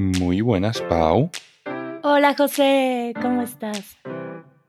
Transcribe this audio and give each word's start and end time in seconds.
Muy 0.00 0.40
buenas, 0.40 0.80
Pau. 0.80 1.30
Hola 2.02 2.34
José, 2.34 3.12
¿cómo 3.20 3.42
estás? 3.42 3.98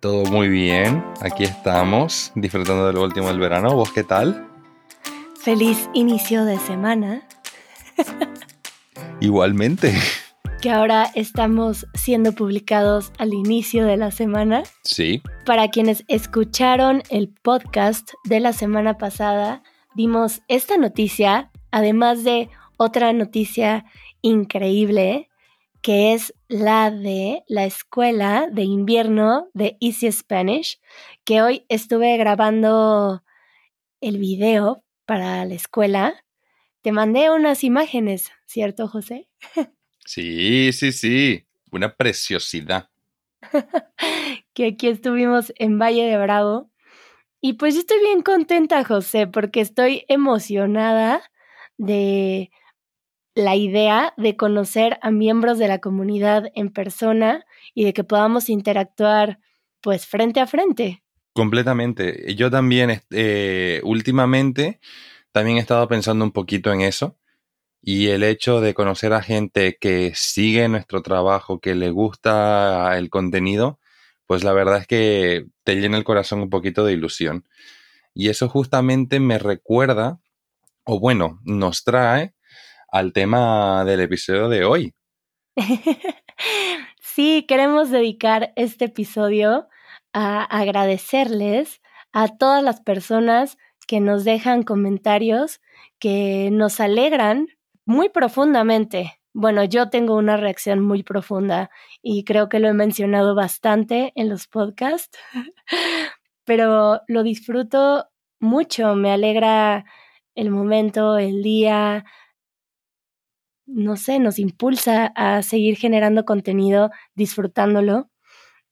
Todo 0.01 0.25
muy 0.25 0.49
bien, 0.49 1.05
aquí 1.21 1.45
estamos, 1.45 2.33
disfrutando 2.35 2.87
del 2.87 2.97
último 2.97 3.29
del 3.29 3.39
verano. 3.39 3.73
¿Vos 3.73 3.93
qué 3.93 4.03
tal? 4.03 4.45
Feliz 5.39 5.89
inicio 5.93 6.43
de 6.43 6.59
semana. 6.59 7.25
Igualmente. 9.21 9.93
Que 10.61 10.69
ahora 10.69 11.09
estamos 11.15 11.87
siendo 11.93 12.33
publicados 12.33 13.13
al 13.17 13.33
inicio 13.33 13.85
de 13.85 13.95
la 13.95 14.11
semana. 14.11 14.63
Sí. 14.83 15.21
Para 15.45 15.69
quienes 15.69 16.03
escucharon 16.09 17.03
el 17.09 17.29
podcast 17.29 18.11
de 18.25 18.41
la 18.41 18.51
semana 18.51 18.97
pasada, 18.97 19.63
dimos 19.95 20.41
esta 20.49 20.75
noticia, 20.75 21.51
además 21.71 22.25
de 22.25 22.49
otra 22.75 23.13
noticia 23.13 23.85
increíble 24.21 25.29
que 25.81 26.13
es 26.13 26.33
la 26.47 26.91
de 26.91 27.43
la 27.47 27.65
escuela 27.65 28.47
de 28.51 28.63
invierno 28.63 29.49
de 29.53 29.77
Easy 29.81 30.11
Spanish, 30.11 30.79
que 31.25 31.41
hoy 31.41 31.65
estuve 31.69 32.15
grabando 32.17 33.23
el 33.99 34.17
video 34.17 34.83
para 35.05 35.43
la 35.45 35.55
escuela. 35.55 36.23
Te 36.81 36.91
mandé 36.91 37.31
unas 37.31 37.63
imágenes, 37.63 38.31
¿cierto, 38.45 38.87
José? 38.87 39.27
Sí, 40.03 40.73
sí, 40.73 40.91
sí. 40.91 41.45
Una 41.71 41.95
preciosidad. 41.95 42.89
que 44.53 44.65
aquí 44.65 44.87
estuvimos 44.87 45.53
en 45.57 45.77
Valle 45.77 46.03
de 46.03 46.17
Bravo. 46.17 46.71
Y 47.39 47.53
pues 47.53 47.75
yo 47.75 47.81
estoy 47.81 47.99
bien 47.99 48.23
contenta, 48.23 48.83
José, 48.83 49.27
porque 49.27 49.61
estoy 49.61 50.03
emocionada 50.07 51.21
de 51.77 52.51
la 53.33 53.55
idea 53.55 54.13
de 54.17 54.35
conocer 54.35 54.99
a 55.01 55.11
miembros 55.11 55.57
de 55.57 55.67
la 55.67 55.79
comunidad 55.79 56.45
en 56.55 56.71
persona 56.71 57.45
y 57.73 57.85
de 57.85 57.93
que 57.93 58.03
podamos 58.03 58.49
interactuar 58.49 59.39
pues 59.81 60.05
frente 60.05 60.39
a 60.39 60.47
frente. 60.47 61.03
Completamente. 61.33 62.35
Yo 62.35 62.51
también, 62.51 63.01
eh, 63.09 63.81
últimamente, 63.83 64.79
también 65.31 65.57
he 65.57 65.61
estado 65.61 65.87
pensando 65.87 66.25
un 66.25 66.31
poquito 66.31 66.73
en 66.73 66.81
eso 66.81 67.17
y 67.81 68.07
el 68.07 68.23
hecho 68.23 68.61
de 68.61 68.73
conocer 68.73 69.13
a 69.13 69.23
gente 69.23 69.77
que 69.79 70.11
sigue 70.13 70.67
nuestro 70.67 71.01
trabajo, 71.01 71.59
que 71.59 71.73
le 71.73 71.89
gusta 71.89 72.97
el 72.97 73.09
contenido, 73.09 73.79
pues 74.27 74.43
la 74.43 74.53
verdad 74.53 74.79
es 74.79 74.87
que 74.87 75.47
te 75.63 75.75
llena 75.75 75.97
el 75.97 76.03
corazón 76.03 76.41
un 76.41 76.49
poquito 76.49 76.85
de 76.85 76.93
ilusión. 76.93 77.47
Y 78.13 78.29
eso 78.29 78.49
justamente 78.49 79.19
me 79.19 79.39
recuerda, 79.39 80.19
o 80.83 80.99
bueno, 80.99 81.39
nos 81.43 81.83
trae 81.83 82.35
al 82.91 83.13
tema 83.13 83.85
del 83.85 84.01
episodio 84.01 84.49
de 84.49 84.65
hoy. 84.65 84.93
sí, 87.01 87.45
queremos 87.47 87.89
dedicar 87.89 88.53
este 88.55 88.85
episodio 88.85 89.67
a 90.13 90.43
agradecerles 90.43 91.81
a 92.11 92.27
todas 92.27 92.61
las 92.63 92.81
personas 92.81 93.57
que 93.87 93.99
nos 93.99 94.23
dejan 94.23 94.63
comentarios 94.63 95.61
que 95.99 96.49
nos 96.51 96.79
alegran 96.79 97.47
muy 97.85 98.09
profundamente. 98.09 99.19
Bueno, 99.33 99.63
yo 99.63 99.89
tengo 99.89 100.15
una 100.15 100.35
reacción 100.35 100.81
muy 100.81 101.03
profunda 101.03 101.69
y 102.01 102.25
creo 102.25 102.49
que 102.49 102.59
lo 102.59 102.67
he 102.67 102.73
mencionado 102.73 103.35
bastante 103.35 104.11
en 104.15 104.27
los 104.27 104.47
podcasts, 104.47 105.17
pero 106.43 107.01
lo 107.07 107.23
disfruto 107.23 108.07
mucho, 108.39 108.95
me 108.95 109.11
alegra 109.11 109.85
el 110.35 110.51
momento, 110.51 111.17
el 111.17 111.43
día, 111.43 112.05
no 113.73 113.97
sé, 113.97 114.19
nos 114.19 114.39
impulsa 114.39 115.07
a 115.15 115.41
seguir 115.43 115.77
generando 115.77 116.25
contenido, 116.25 116.91
disfrutándolo. 117.15 118.09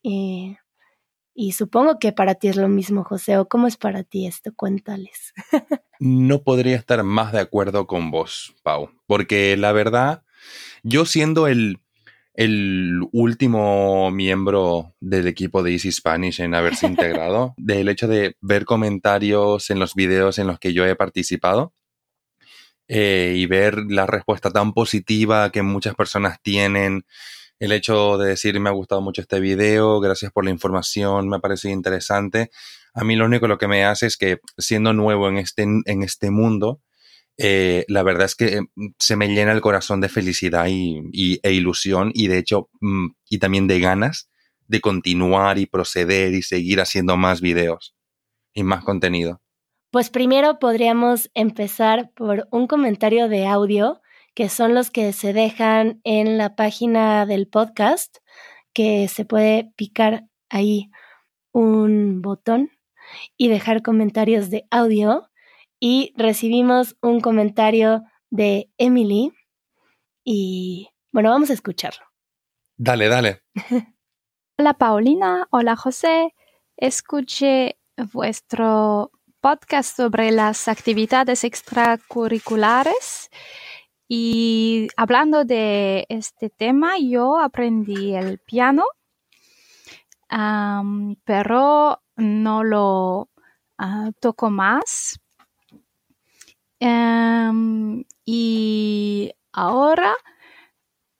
Eh, 0.03 0.57
y 1.33 1.53
supongo 1.53 1.99
que 1.99 2.11
para 2.11 2.35
ti 2.35 2.49
es 2.49 2.57
lo 2.57 2.67
mismo, 2.67 3.03
José, 3.03 3.37
o 3.37 3.47
cómo 3.47 3.67
es 3.67 3.77
para 3.77 4.03
ti 4.03 4.27
esto, 4.27 4.51
cuéntales. 4.55 5.33
no 5.99 6.43
podría 6.43 6.75
estar 6.75 7.03
más 7.03 7.31
de 7.31 7.39
acuerdo 7.39 7.87
con 7.87 8.11
vos, 8.11 8.55
Pau, 8.63 8.89
porque 9.05 9.55
la 9.57 9.71
verdad, 9.71 10.23
yo 10.83 11.05
siendo 11.05 11.47
el, 11.47 11.79
el 12.33 13.01
último 13.11 14.11
miembro 14.11 14.95
del 14.99 15.27
equipo 15.27 15.61
de 15.61 15.73
Easy 15.73 15.91
Spanish 15.91 16.41
en 16.41 16.55
haberse 16.55 16.87
integrado, 16.87 17.53
del 17.57 17.89
hecho 17.89 18.07
de 18.07 18.35
ver 18.41 18.65
comentarios 18.65 19.69
en 19.69 19.79
los 19.79 19.93
videos 19.93 20.39
en 20.39 20.47
los 20.47 20.59
que 20.59 20.73
yo 20.73 20.85
he 20.85 20.95
participado, 20.95 21.73
eh, 22.89 23.35
y 23.37 23.45
ver 23.45 23.77
la 23.87 24.05
respuesta 24.07 24.51
tan 24.51 24.73
positiva 24.73 25.51
que 25.51 25.61
muchas 25.61 25.95
personas 25.95 26.41
tienen. 26.41 27.05
El 27.59 27.71
hecho 27.71 28.17
de 28.17 28.29
decir 28.29 28.59
me 28.59 28.69
ha 28.69 28.73
gustado 28.73 28.99
mucho 29.01 29.21
este 29.21 29.39
video, 29.39 29.99
gracias 29.99 30.31
por 30.31 30.43
la 30.43 30.51
información, 30.51 31.29
me 31.29 31.37
ha 31.37 31.39
parecido 31.39 31.73
interesante. 31.73 32.49
A 32.93 33.03
mí 33.03 33.15
lo 33.15 33.25
único 33.25 33.47
lo 33.47 33.59
que 33.59 33.67
me 33.67 33.85
hace 33.85 34.07
es 34.07 34.17
que 34.17 34.39
siendo 34.57 34.91
nuevo 34.93 35.29
en 35.29 35.37
este, 35.37 35.63
en 35.63 36.03
este 36.03 36.31
mundo, 36.31 36.81
eh, 37.37 37.85
la 37.87 38.03
verdad 38.03 38.25
es 38.25 38.35
que 38.35 38.61
mm, 38.75 38.87
se 38.99 39.15
me 39.15 39.29
llena 39.29 39.53
el 39.53 39.61
corazón 39.61 40.01
de 40.01 40.09
felicidad 40.09 40.65
y, 40.67 41.39
e 41.41 41.53
ilusión 41.53 42.11
y 42.13 42.27
de 42.27 42.37
hecho 42.39 42.69
mm, 42.81 43.07
y 43.29 43.37
también 43.39 43.67
de 43.67 43.79
ganas 43.79 44.29
de 44.67 44.81
continuar 44.81 45.57
y 45.57 45.65
proceder 45.65 46.33
y 46.33 46.41
seguir 46.41 46.81
haciendo 46.81 47.17
más 47.17 47.39
videos 47.41 47.95
y 48.53 48.63
más 48.63 48.83
contenido. 48.83 49.41
Pues 49.91 50.11
primero 50.11 50.59
podríamos 50.59 51.31
empezar 51.33 52.11
por 52.11 52.47
un 52.51 52.67
comentario 52.67 53.27
de 53.27 53.47
audio, 53.47 54.01
que 54.35 54.47
son 54.47 54.75
los 54.75 54.91
que 54.91 55.13
se 55.13 55.33
dejan 55.33 55.99
en 56.03 56.37
la 56.37 56.55
página 56.55 57.25
del 57.25 57.47
podcast, 57.47 58.17
que 58.71 59.07
se 59.07 59.25
puede 59.25 59.73
picar 59.75 60.27
ahí 60.47 60.91
un 61.53 62.21
botón 62.21 62.69
y 63.35 63.47
dejar 63.47 63.81
comentarios 63.81 64.51
de 64.51 64.67
audio. 64.69 65.27
Y 65.79 66.13
recibimos 66.15 66.95
un 67.01 67.19
comentario 67.19 68.03
de 68.29 68.69
Emily 68.77 69.33
y 70.23 70.89
bueno, 71.11 71.31
vamos 71.31 71.49
a 71.49 71.53
escucharlo. 71.53 72.05
Dale, 72.77 73.07
dale. 73.07 73.41
hola 74.59 74.75
Paulina, 74.75 75.47
hola 75.49 75.75
José. 75.75 76.35
Escuché 76.77 77.79
vuestro 78.13 79.11
podcast 79.41 79.95
sobre 79.95 80.31
las 80.31 80.67
actividades 80.67 81.43
extracurriculares. 81.43 83.29
Y 84.07 84.87
hablando 84.97 85.45
de 85.45 86.05
este 86.09 86.49
tema, 86.49 86.97
yo 86.99 87.37
aprendí 87.39 88.15
el 88.15 88.39
piano, 88.39 88.83
pero 91.23 92.01
no 92.17 92.63
lo 92.63 93.29
ah, 93.77 94.11
toco 94.19 94.49
más. 94.49 95.19
y 98.25 99.31
ahora 99.53 100.15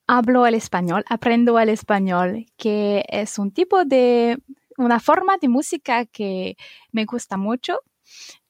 hablo 0.07 0.45
el 0.47 0.55
español, 0.55 1.03
aprendo 1.09 1.59
el 1.59 1.69
español, 1.69 2.45
que 2.57 3.05
es 3.09 3.37
un 3.39 3.51
tipo 3.51 3.85
de, 3.85 4.37
una 4.77 4.99
forma 4.99 5.37
de 5.37 5.49
música 5.49 6.05
que 6.05 6.55
me 6.91 7.05
gusta 7.05 7.37
mucho 7.37 7.79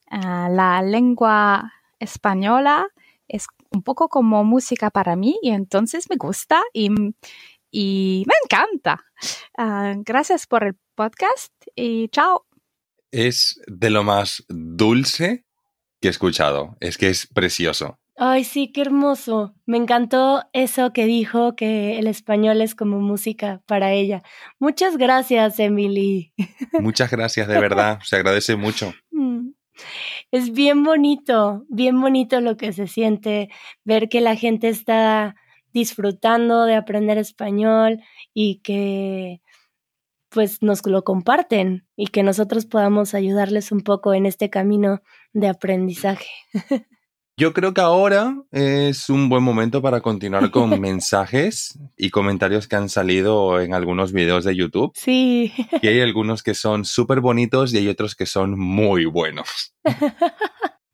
Ah, 0.09 0.49
la 0.49 0.81
lengua 0.81 1.73
española 1.99 2.87
es 3.27 3.45
un 3.71 3.83
poco 3.83 4.09
como 4.09 4.43
música 4.43 4.89
para 4.89 5.15
mí 5.15 5.37
y 5.41 5.51
entonces 5.51 6.09
me 6.09 6.15
gusta 6.15 6.63
y, 6.73 6.89
y 7.71 8.25
me 8.27 8.33
encanta. 8.43 9.05
Ah, 9.57 9.93
gracias 9.97 10.47
por 10.47 10.63
el 10.63 10.75
podcast 10.95 11.53
y 11.75 12.09
chao. 12.09 12.45
Es 13.11 13.61
de 13.67 13.89
lo 13.89 14.03
más 14.03 14.43
dulce 14.49 15.45
que 16.01 16.07
he 16.07 16.11
escuchado. 16.11 16.77
Es 16.79 16.97
que 16.97 17.09
es 17.09 17.27
precioso. 17.27 17.99
Ay, 18.21 18.43
sí, 18.43 18.69
qué 18.73 18.81
hermoso. 18.81 19.55
Me 19.65 19.77
encantó 19.77 20.43
eso 20.51 20.91
que 20.91 21.05
dijo 21.05 21.55
que 21.55 21.97
el 21.99 22.07
español 22.07 22.61
es 22.61 22.75
como 22.75 22.99
música 22.99 23.61
para 23.65 23.93
ella. 23.93 24.23
Muchas 24.59 24.97
gracias, 24.97 25.57
Emily. 25.57 26.33
Muchas 26.81 27.09
gracias, 27.09 27.47
de 27.47 27.57
verdad. 27.57 27.99
Se 28.03 28.17
agradece 28.17 28.57
mucho. 28.57 28.93
Es 30.31 30.51
bien 30.51 30.83
bonito, 30.83 31.65
bien 31.69 31.99
bonito 31.99 32.41
lo 32.41 32.57
que 32.57 32.73
se 32.73 32.87
siente 32.87 33.49
ver 33.83 34.09
que 34.09 34.21
la 34.21 34.35
gente 34.35 34.69
está 34.69 35.35
disfrutando 35.73 36.65
de 36.65 36.75
aprender 36.75 37.17
español 37.17 38.01
y 38.33 38.59
que 38.61 39.41
pues 40.29 40.61
nos 40.61 40.85
lo 40.85 41.03
comparten 41.03 41.87
y 41.95 42.07
que 42.07 42.23
nosotros 42.23 42.65
podamos 42.65 43.13
ayudarles 43.13 43.71
un 43.71 43.81
poco 43.81 44.13
en 44.13 44.25
este 44.25 44.49
camino 44.49 45.01
de 45.33 45.47
aprendizaje. 45.47 46.29
Yo 47.39 47.53
creo 47.53 47.73
que 47.73 47.79
ahora 47.79 48.35
es 48.51 49.09
un 49.09 49.29
buen 49.29 49.43
momento 49.43 49.81
para 49.81 50.01
continuar 50.01 50.51
con 50.51 50.69
mensajes 50.81 51.79
y 51.95 52.09
comentarios 52.09 52.67
que 52.67 52.75
han 52.75 52.89
salido 52.89 53.61
en 53.61 53.73
algunos 53.73 54.11
videos 54.11 54.43
de 54.43 54.57
YouTube. 54.57 54.91
Sí. 54.93 55.53
Y 55.81 55.87
hay 55.87 56.01
algunos 56.01 56.43
que 56.43 56.53
son 56.53 56.83
súper 56.83 57.21
bonitos 57.21 57.73
y 57.73 57.77
hay 57.77 57.87
otros 57.87 58.13
que 58.15 58.25
son 58.25 58.59
muy 58.59 59.05
buenos. 59.05 59.73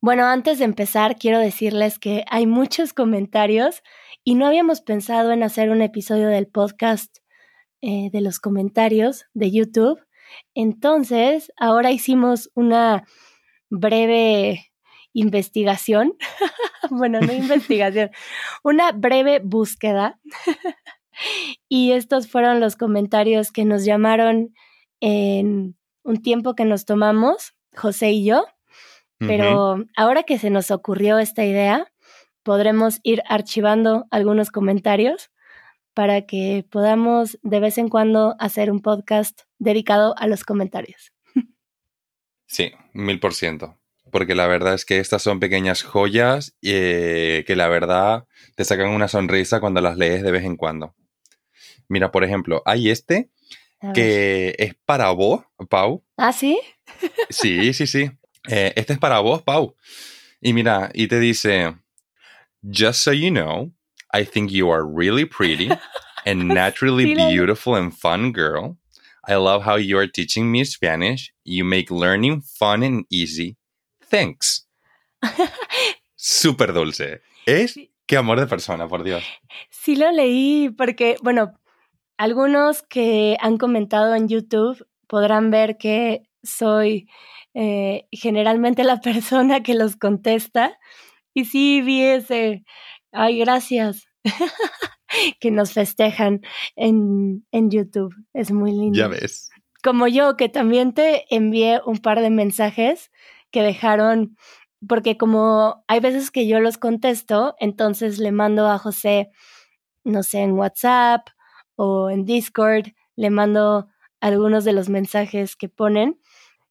Bueno, 0.02 0.28
antes 0.28 0.60
de 0.60 0.66
empezar, 0.66 1.16
quiero 1.16 1.40
decirles 1.40 1.98
que 1.98 2.26
hay 2.30 2.46
muchos 2.46 2.94
comentarios 2.94 3.82
y 4.24 4.36
no 4.36 4.46
habíamos 4.46 4.82
pensado 4.82 5.32
en 5.32 5.42
hacer 5.42 5.72
un 5.72 5.82
episodio 5.82 6.28
del 6.28 6.46
podcast 6.46 7.18
eh, 7.82 8.12
de 8.14 8.22
los 8.22 8.38
comentarios 8.38 9.26
de 9.34 9.50
YouTube. 9.50 10.00
Entonces, 10.54 11.52
ahora 11.58 11.90
hicimos 11.90 12.52
una 12.54 13.08
breve 13.72 14.75
investigación, 15.16 16.16
bueno, 16.92 17.20
no 17.22 17.34
investigación, 17.34 18.12
una 18.64 18.92
breve 18.92 19.40
búsqueda. 19.44 20.20
y 21.70 21.94
estos 21.94 22.28
fueron 22.28 22.60
los 22.60 22.76
comentarios 22.76 23.52
que 23.52 23.66
nos 23.66 23.86
llamaron 23.86 24.54
en 25.00 25.76
un 26.04 26.22
tiempo 26.22 26.54
que 26.54 26.66
nos 26.66 26.86
tomamos, 26.86 27.56
José 27.76 28.12
y 28.12 28.26
yo. 28.26 28.46
Pero 29.18 29.86
ahora 29.96 30.24
que 30.24 30.38
se 30.38 30.50
nos 30.50 30.72
ocurrió 30.72 31.18
esta 31.20 31.46
idea, 31.46 31.90
podremos 32.44 33.00
ir 33.02 33.24
archivando 33.28 34.06
algunos 34.12 34.52
comentarios 34.52 35.32
para 35.94 36.24
que 36.24 36.66
podamos 36.70 37.40
de 37.42 37.62
vez 37.62 37.78
en 37.78 37.88
cuando 37.88 38.36
hacer 38.40 38.70
un 38.70 38.82
podcast 38.82 39.44
dedicado 39.58 40.14
a 40.18 40.28
los 40.28 40.44
comentarios. 40.44 41.14
Sí, 42.46 42.74
mil 42.94 43.20
por 43.20 43.34
ciento. 43.34 43.80
Porque 44.16 44.34
la 44.34 44.48
verdad 44.48 44.76
es 44.76 44.86
que 44.86 45.00
estas 45.00 45.22
son 45.22 45.42
pequeñas 45.42 45.84
joyas 45.84 46.56
eh, 46.62 47.44
que 47.46 47.58
la 47.58 47.68
verdad 47.68 48.24
te 48.56 48.64
sacan 48.64 48.92
una 48.92 49.10
sonrisa 49.10 49.60
cuando 49.60 49.82
las 49.82 49.98
lees 49.98 50.24
de 50.24 50.32
vez 50.32 50.46
en 50.46 50.56
cuando. 50.56 50.96
Mira, 51.90 52.14
por 52.14 52.24
ejemplo, 52.24 52.64
hay 52.66 52.90
este 52.90 53.30
que 53.94 54.56
es 54.58 54.74
para 54.86 55.10
vos, 55.10 55.44
Pau. 55.70 56.06
¿Ah, 56.16 56.32
sí? 56.32 56.62
Sí, 57.30 57.74
sí, 57.74 57.88
sí. 57.88 58.10
Eh, 58.48 58.72
este 58.78 58.94
es 58.94 59.00
para 59.00 59.20
vos, 59.20 59.42
Pau. 59.42 59.76
Y 60.40 60.54
mira, 60.54 60.92
y 60.94 61.10
te 61.10 61.20
dice, 61.20 61.76
just 62.64 63.02
so 63.02 63.12
you 63.12 63.32
know, 63.32 63.74
I 64.14 64.24
think 64.24 64.50
you 64.50 64.72
are 64.72 64.86
really 64.86 65.26
pretty 65.26 65.68
and 66.26 66.48
naturally 66.48 67.16
beautiful 67.16 67.76
and 67.76 67.94
fun 67.94 68.32
girl. 68.32 68.78
I 69.28 69.36
love 69.36 69.66
how 69.66 69.76
you 69.76 69.98
are 69.98 70.08
teaching 70.08 70.50
me 70.50 70.64
Spanish. 70.64 71.34
You 71.44 71.66
make 71.66 71.92
learning 71.92 72.44
fun 72.44 72.82
and 72.82 73.04
easy. 73.10 73.58
Thanks. 74.16 74.70
Súper 76.16 76.72
dulce. 76.72 77.22
Es 77.46 77.78
qué 78.06 78.16
amor 78.16 78.40
de 78.40 78.48
persona, 78.48 78.88
por 78.88 79.04
Dios. 79.04 79.24
Sí 79.70 79.98
lo 79.98 80.10
leí 80.12 80.70
porque, 80.70 81.18
bueno, 81.22 81.60
algunos 82.16 82.82
que 82.84 83.36
han 83.42 83.58
comentado 83.58 84.16
en 84.16 84.30
YouTube 84.30 84.88
podrán 85.08 85.52
ver 85.52 85.78
que 85.78 86.30
soy 86.44 87.10
eh, 87.54 88.08
generalmente 88.12 88.86
la 88.86 89.02
persona 89.02 89.64
que 89.64 89.74
los 89.74 89.98
contesta. 89.98 90.80
Y 91.34 91.44
sí 91.44 91.82
vi 91.82 92.02
ese, 92.02 92.64
ay, 93.12 93.40
gracias, 93.40 94.08
que 95.42 95.52
nos 95.52 95.74
festejan 95.74 96.40
en, 96.78 97.46
en 97.52 97.70
YouTube. 97.70 98.16
Es 98.34 98.52
muy 98.52 98.72
lindo. 98.72 98.98
Ya 98.98 99.10
ves. 99.10 99.50
Como 99.84 100.08
yo, 100.08 100.38
que 100.38 100.48
también 100.48 100.94
te 100.94 101.26
envié 101.36 101.82
un 101.86 101.98
par 101.98 102.22
de 102.22 102.30
mensajes 102.30 103.12
que 103.56 103.64
dejaron, 103.64 104.36
porque 104.86 105.16
como 105.16 105.86
hay 105.88 106.02
veces 106.02 106.30
que 106.30 106.46
yo 106.46 106.60
los 106.60 106.78
contesto, 106.78 107.56
entonces 107.58 108.20
le 108.20 108.34
mando 108.34 108.68
a 108.68 108.78
José, 108.78 109.32
no 110.04 110.24
sé, 110.24 110.40
en 110.40 110.52
WhatsApp 110.52 111.30
o 111.78 112.10
en 112.10 112.26
Discord, 112.26 112.88
le 113.16 113.30
mando 113.30 113.88
algunos 114.20 114.66
de 114.66 114.74
los 114.74 114.90
mensajes 114.90 115.56
que 115.56 115.70
ponen 115.70 116.20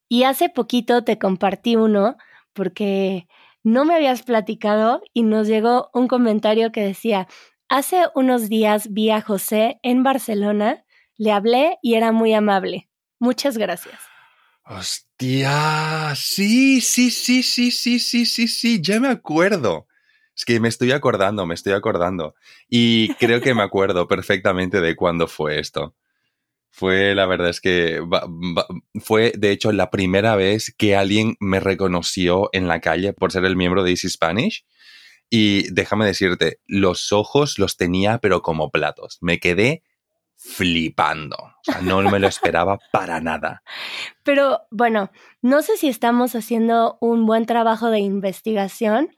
y 0.09 0.25
hace 0.25 0.47
poquito 0.47 1.03
te 1.03 1.17
compartí 1.17 1.75
uno 1.75 2.17
porque 2.53 3.27
no 3.63 3.83
me 3.83 3.95
habías 3.95 4.21
platicado 4.21 5.01
y 5.11 5.23
nos 5.23 5.47
llegó 5.47 5.89
un 5.91 6.07
comentario 6.07 6.71
que 6.71 6.81
decía, 6.81 7.27
hace 7.67 8.03
unos 8.13 8.47
días 8.47 8.93
vi 8.93 9.09
a 9.09 9.21
José 9.21 9.79
en 9.81 10.03
Barcelona, 10.03 10.85
le 11.17 11.31
hablé 11.31 11.79
y 11.81 11.95
era 11.95 12.11
muy 12.11 12.35
amable. 12.35 12.89
Muchas 13.17 13.57
gracias. 13.57 14.14
Hostia, 14.67 16.13
sí, 16.15 16.81
sí, 16.81 17.11
sí, 17.11 17.43
sí, 17.43 17.69
sí, 17.69 17.99
sí, 17.99 18.25
sí, 18.25 18.47
sí, 18.47 18.81
ya 18.81 18.99
me 18.99 19.09
acuerdo. 19.09 19.87
Es 20.35 20.43
que 20.43 20.59
me 20.59 20.69
estoy 20.69 20.91
acordando, 20.91 21.45
me 21.45 21.53
estoy 21.53 21.73
acordando. 21.73 22.33
Y 22.67 23.13
creo 23.15 23.41
que 23.41 23.53
me 23.53 23.61
acuerdo 23.61 24.07
perfectamente 24.07 24.81
de 24.81 24.95
cuándo 24.95 25.27
fue 25.27 25.59
esto. 25.59 25.95
Fue, 26.71 27.15
la 27.15 27.27
verdad 27.27 27.49
es 27.49 27.61
que 27.61 28.01
fue, 29.01 29.33
de 29.37 29.51
hecho, 29.51 29.71
la 29.71 29.91
primera 29.91 30.35
vez 30.35 30.73
que 30.75 30.95
alguien 30.95 31.37
me 31.39 31.59
reconoció 31.59 32.49
en 32.51 32.67
la 32.67 32.81
calle 32.81 33.13
por 33.13 33.31
ser 33.31 33.45
el 33.45 33.55
miembro 33.55 33.83
de 33.83 33.91
Easy 33.91 34.09
Spanish. 34.09 34.65
Y 35.29 35.71
déjame 35.73 36.05
decirte, 36.07 36.59
los 36.65 37.11
ojos 37.11 37.59
los 37.59 37.77
tenía, 37.77 38.17
pero 38.17 38.41
como 38.41 38.71
platos. 38.71 39.19
Me 39.21 39.39
quedé 39.39 39.83
flipando. 40.37 41.35
O 41.37 41.63
sea, 41.63 41.81
no 41.81 42.01
me 42.01 42.19
lo 42.19 42.27
esperaba 42.27 42.79
para 42.91 43.19
nada. 43.19 43.63
Pero 44.23 44.61
bueno, 44.71 45.11
no 45.41 45.61
sé 45.61 45.77
si 45.77 45.87
estamos 45.87 46.35
haciendo 46.35 46.97
un 47.01 47.25
buen 47.25 47.45
trabajo 47.45 47.89
de 47.89 47.99
investigación, 47.99 49.09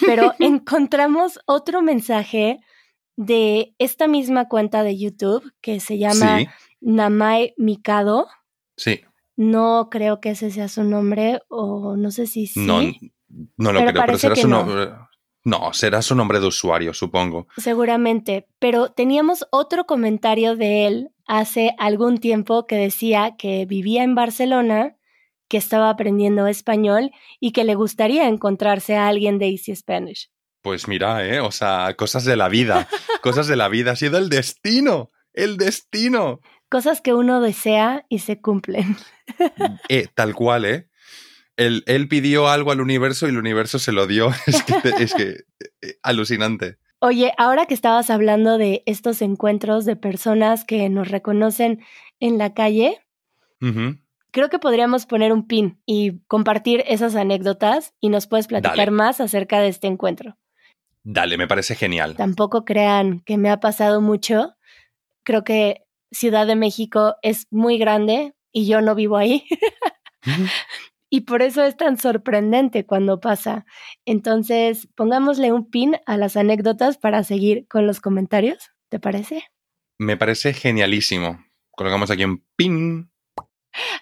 pero 0.00 0.34
encontramos 0.38 1.40
otro 1.46 1.82
mensaje 1.82 2.58
de 3.16 3.74
esta 3.78 4.08
misma 4.08 4.48
cuenta 4.48 4.82
de 4.82 4.98
YouTube 4.98 5.52
que 5.60 5.80
se 5.80 5.98
llama 5.98 6.40
Namai 6.80 7.54
Mikado. 7.56 8.28
Sí. 8.76 9.02
No 9.36 9.88
creo 9.90 10.20
que 10.20 10.30
ese 10.30 10.50
sea 10.50 10.68
su 10.68 10.84
nombre, 10.84 11.40
o 11.48 11.96
no 11.96 12.10
sé 12.10 12.26
si 12.26 12.46
sí. 12.46 12.60
No, 12.60 12.82
no 13.56 13.72
lo 13.72 13.80
creo, 13.80 14.02
pero 14.06 14.18
será 14.18 14.36
su 14.36 14.48
nombre. 14.48 14.86
No. 14.86 15.05
Será 15.72 16.02
su 16.02 16.14
nombre 16.14 16.40
de 16.40 16.46
usuario, 16.46 16.94
supongo. 16.94 17.48
Seguramente, 17.56 18.46
pero 18.58 18.90
teníamos 18.90 19.46
otro 19.50 19.84
comentario 19.84 20.56
de 20.56 20.86
él 20.86 21.10
hace 21.26 21.74
algún 21.78 22.18
tiempo 22.18 22.66
que 22.66 22.76
decía 22.76 23.36
que 23.38 23.66
vivía 23.66 24.02
en 24.02 24.14
Barcelona, 24.14 24.96
que 25.48 25.56
estaba 25.56 25.90
aprendiendo 25.90 26.46
español 26.46 27.10
y 27.40 27.52
que 27.52 27.64
le 27.64 27.74
gustaría 27.74 28.28
encontrarse 28.28 28.96
a 28.96 29.08
alguien 29.08 29.38
de 29.38 29.48
Easy 29.50 29.74
Spanish. 29.74 30.30
Pues 30.62 30.88
mira, 30.88 31.24
¿eh? 31.24 31.40
O 31.40 31.52
sea, 31.52 31.94
cosas 31.96 32.24
de 32.24 32.36
la 32.36 32.48
vida, 32.48 32.88
cosas 33.22 33.46
de 33.46 33.56
la 33.56 33.68
vida, 33.68 33.92
ha 33.92 33.96
sido 33.96 34.18
el 34.18 34.28
destino, 34.28 35.10
el 35.32 35.56
destino 35.56 36.40
cosas 36.68 37.00
que 37.00 37.14
uno 37.14 37.40
desea 37.40 38.04
y 38.08 38.20
se 38.20 38.40
cumplen. 38.40 38.96
Eh, 39.88 40.08
tal 40.14 40.34
cual, 40.34 40.64
¿eh? 40.64 40.88
Él, 41.56 41.84
él, 41.86 42.08
pidió 42.08 42.48
algo 42.48 42.70
al 42.70 42.80
universo 42.80 43.26
y 43.26 43.30
el 43.30 43.38
universo 43.38 43.78
se 43.78 43.92
lo 43.92 44.06
dio. 44.06 44.30
Es 44.46 44.62
que, 44.62 44.74
es 44.98 45.14
que 45.14 45.44
eh, 45.82 45.98
alucinante. 46.02 46.78
Oye, 46.98 47.32
ahora 47.38 47.66
que 47.66 47.74
estabas 47.74 48.10
hablando 48.10 48.58
de 48.58 48.82
estos 48.86 49.22
encuentros 49.22 49.84
de 49.84 49.96
personas 49.96 50.64
que 50.64 50.88
nos 50.88 51.08
reconocen 51.08 51.84
en 52.20 52.38
la 52.38 52.54
calle, 52.54 52.98
creo 54.30 54.48
que 54.48 54.58
podríamos 54.58 55.06
poner 55.06 55.32
un 55.32 55.46
pin 55.46 55.80
y 55.84 56.20
compartir 56.26 56.84
esas 56.86 57.14
anécdotas 57.14 57.94
y 58.00 58.08
nos 58.08 58.26
puedes 58.26 58.46
platicar 58.46 58.90
más 58.90 59.20
acerca 59.20 59.60
de 59.60 59.68
este 59.68 59.86
encuentro. 59.86 60.38
Dale, 61.04 61.36
me 61.36 61.46
parece 61.46 61.74
genial. 61.74 62.16
Tampoco 62.16 62.64
crean 62.64 63.20
que 63.20 63.36
me 63.36 63.50
ha 63.50 63.60
pasado 63.60 64.00
mucho. 64.00 64.56
Creo 65.22 65.44
que 65.44 65.86
Ciudad 66.10 66.46
de 66.46 66.56
México 66.56 67.16
es 67.22 67.46
muy 67.50 67.78
grande 67.78 68.34
y 68.52 68.66
yo 68.66 68.80
no 68.80 68.94
vivo 68.94 69.16
ahí. 69.16 69.44
y 71.08 71.22
por 71.22 71.42
eso 71.42 71.64
es 71.64 71.76
tan 71.76 71.98
sorprendente 71.98 72.84
cuando 72.84 73.20
pasa. 73.20 73.64
Entonces, 74.04 74.88
pongámosle 74.94 75.52
un 75.52 75.70
pin 75.70 75.96
a 76.06 76.16
las 76.16 76.36
anécdotas 76.36 76.98
para 76.98 77.22
seguir 77.24 77.66
con 77.68 77.86
los 77.86 78.00
comentarios. 78.00 78.72
¿Te 78.88 78.98
parece? 78.98 79.44
Me 79.98 80.16
parece 80.16 80.52
genialísimo. 80.52 81.44
Colocamos 81.70 82.10
aquí 82.10 82.24
un 82.24 82.44
pin. 82.56 83.10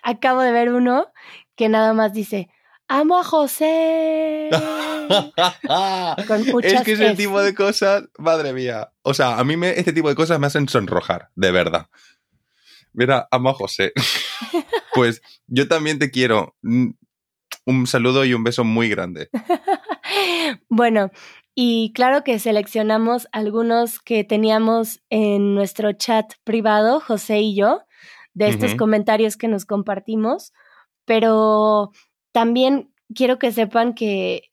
Acabo 0.02 0.40
de 0.40 0.52
ver 0.52 0.72
uno 0.72 1.12
que 1.56 1.68
nada 1.68 1.92
más 1.92 2.12
dice, 2.12 2.48
amo 2.88 3.18
a 3.18 3.24
José. 3.24 4.50
es 6.62 6.82
que 6.82 6.92
ese 6.92 7.14
tipo 7.14 7.42
de 7.42 7.54
cosas, 7.54 8.04
madre 8.18 8.52
mía. 8.52 8.92
O 9.02 9.14
sea, 9.14 9.38
a 9.38 9.44
mí 9.44 9.56
me, 9.56 9.70
este 9.70 9.92
tipo 9.92 10.08
de 10.08 10.14
cosas 10.14 10.38
me 10.38 10.46
hacen 10.46 10.68
sonrojar, 10.68 11.30
de 11.34 11.50
verdad. 11.50 11.88
Mira, 12.94 13.28
amo 13.30 13.50
a 13.50 13.54
José. 13.54 13.92
pues 14.94 15.20
yo 15.46 15.68
también 15.68 15.98
te 15.98 16.10
quiero. 16.10 16.56
Un 16.62 17.86
saludo 17.86 18.24
y 18.24 18.34
un 18.34 18.44
beso 18.44 18.64
muy 18.64 18.88
grande. 18.88 19.28
bueno, 20.68 21.10
y 21.54 21.92
claro 21.94 22.24
que 22.24 22.38
seleccionamos 22.38 23.28
algunos 23.30 24.00
que 24.00 24.24
teníamos 24.24 25.02
en 25.08 25.54
nuestro 25.54 25.92
chat 25.92 26.32
privado, 26.44 27.00
José 27.00 27.40
y 27.40 27.54
yo, 27.54 27.82
de 28.32 28.48
estos 28.48 28.74
comentarios 28.74 29.36
que 29.36 29.46
nos 29.46 29.64
compartimos, 29.64 30.52
pero 31.04 31.92
también 32.32 32.92
quiero 33.14 33.38
que 33.38 33.52
sepan 33.52 33.94
que 33.94 34.50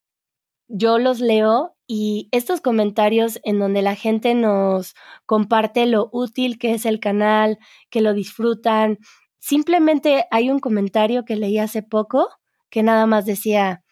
yo 0.68 1.00
los 1.00 1.20
leo 1.20 1.76
y 1.94 2.30
estos 2.32 2.62
comentarios 2.62 3.42
en 3.44 3.60
donde 3.60 3.82
la 3.82 3.96
gente 3.96 4.34
nos 4.34 4.96
comparte 5.26 5.86
lo 5.88 6.08
útil 6.14 6.58
que 6.58 6.74
es 6.74 6.86
el 6.86 7.02
canal, 7.02 7.60
que 7.90 8.00
lo 8.00 8.14
disfrutan. 8.14 8.98
Simplemente 9.40 10.24
hay 10.32 10.50
un 10.50 10.60
comentario 10.60 11.26
que 11.26 11.36
leí 11.36 11.58
hace 11.58 11.84
poco 11.84 12.30
que 12.70 12.82
nada 12.82 13.08
más 13.08 13.26
decía, 13.26 13.84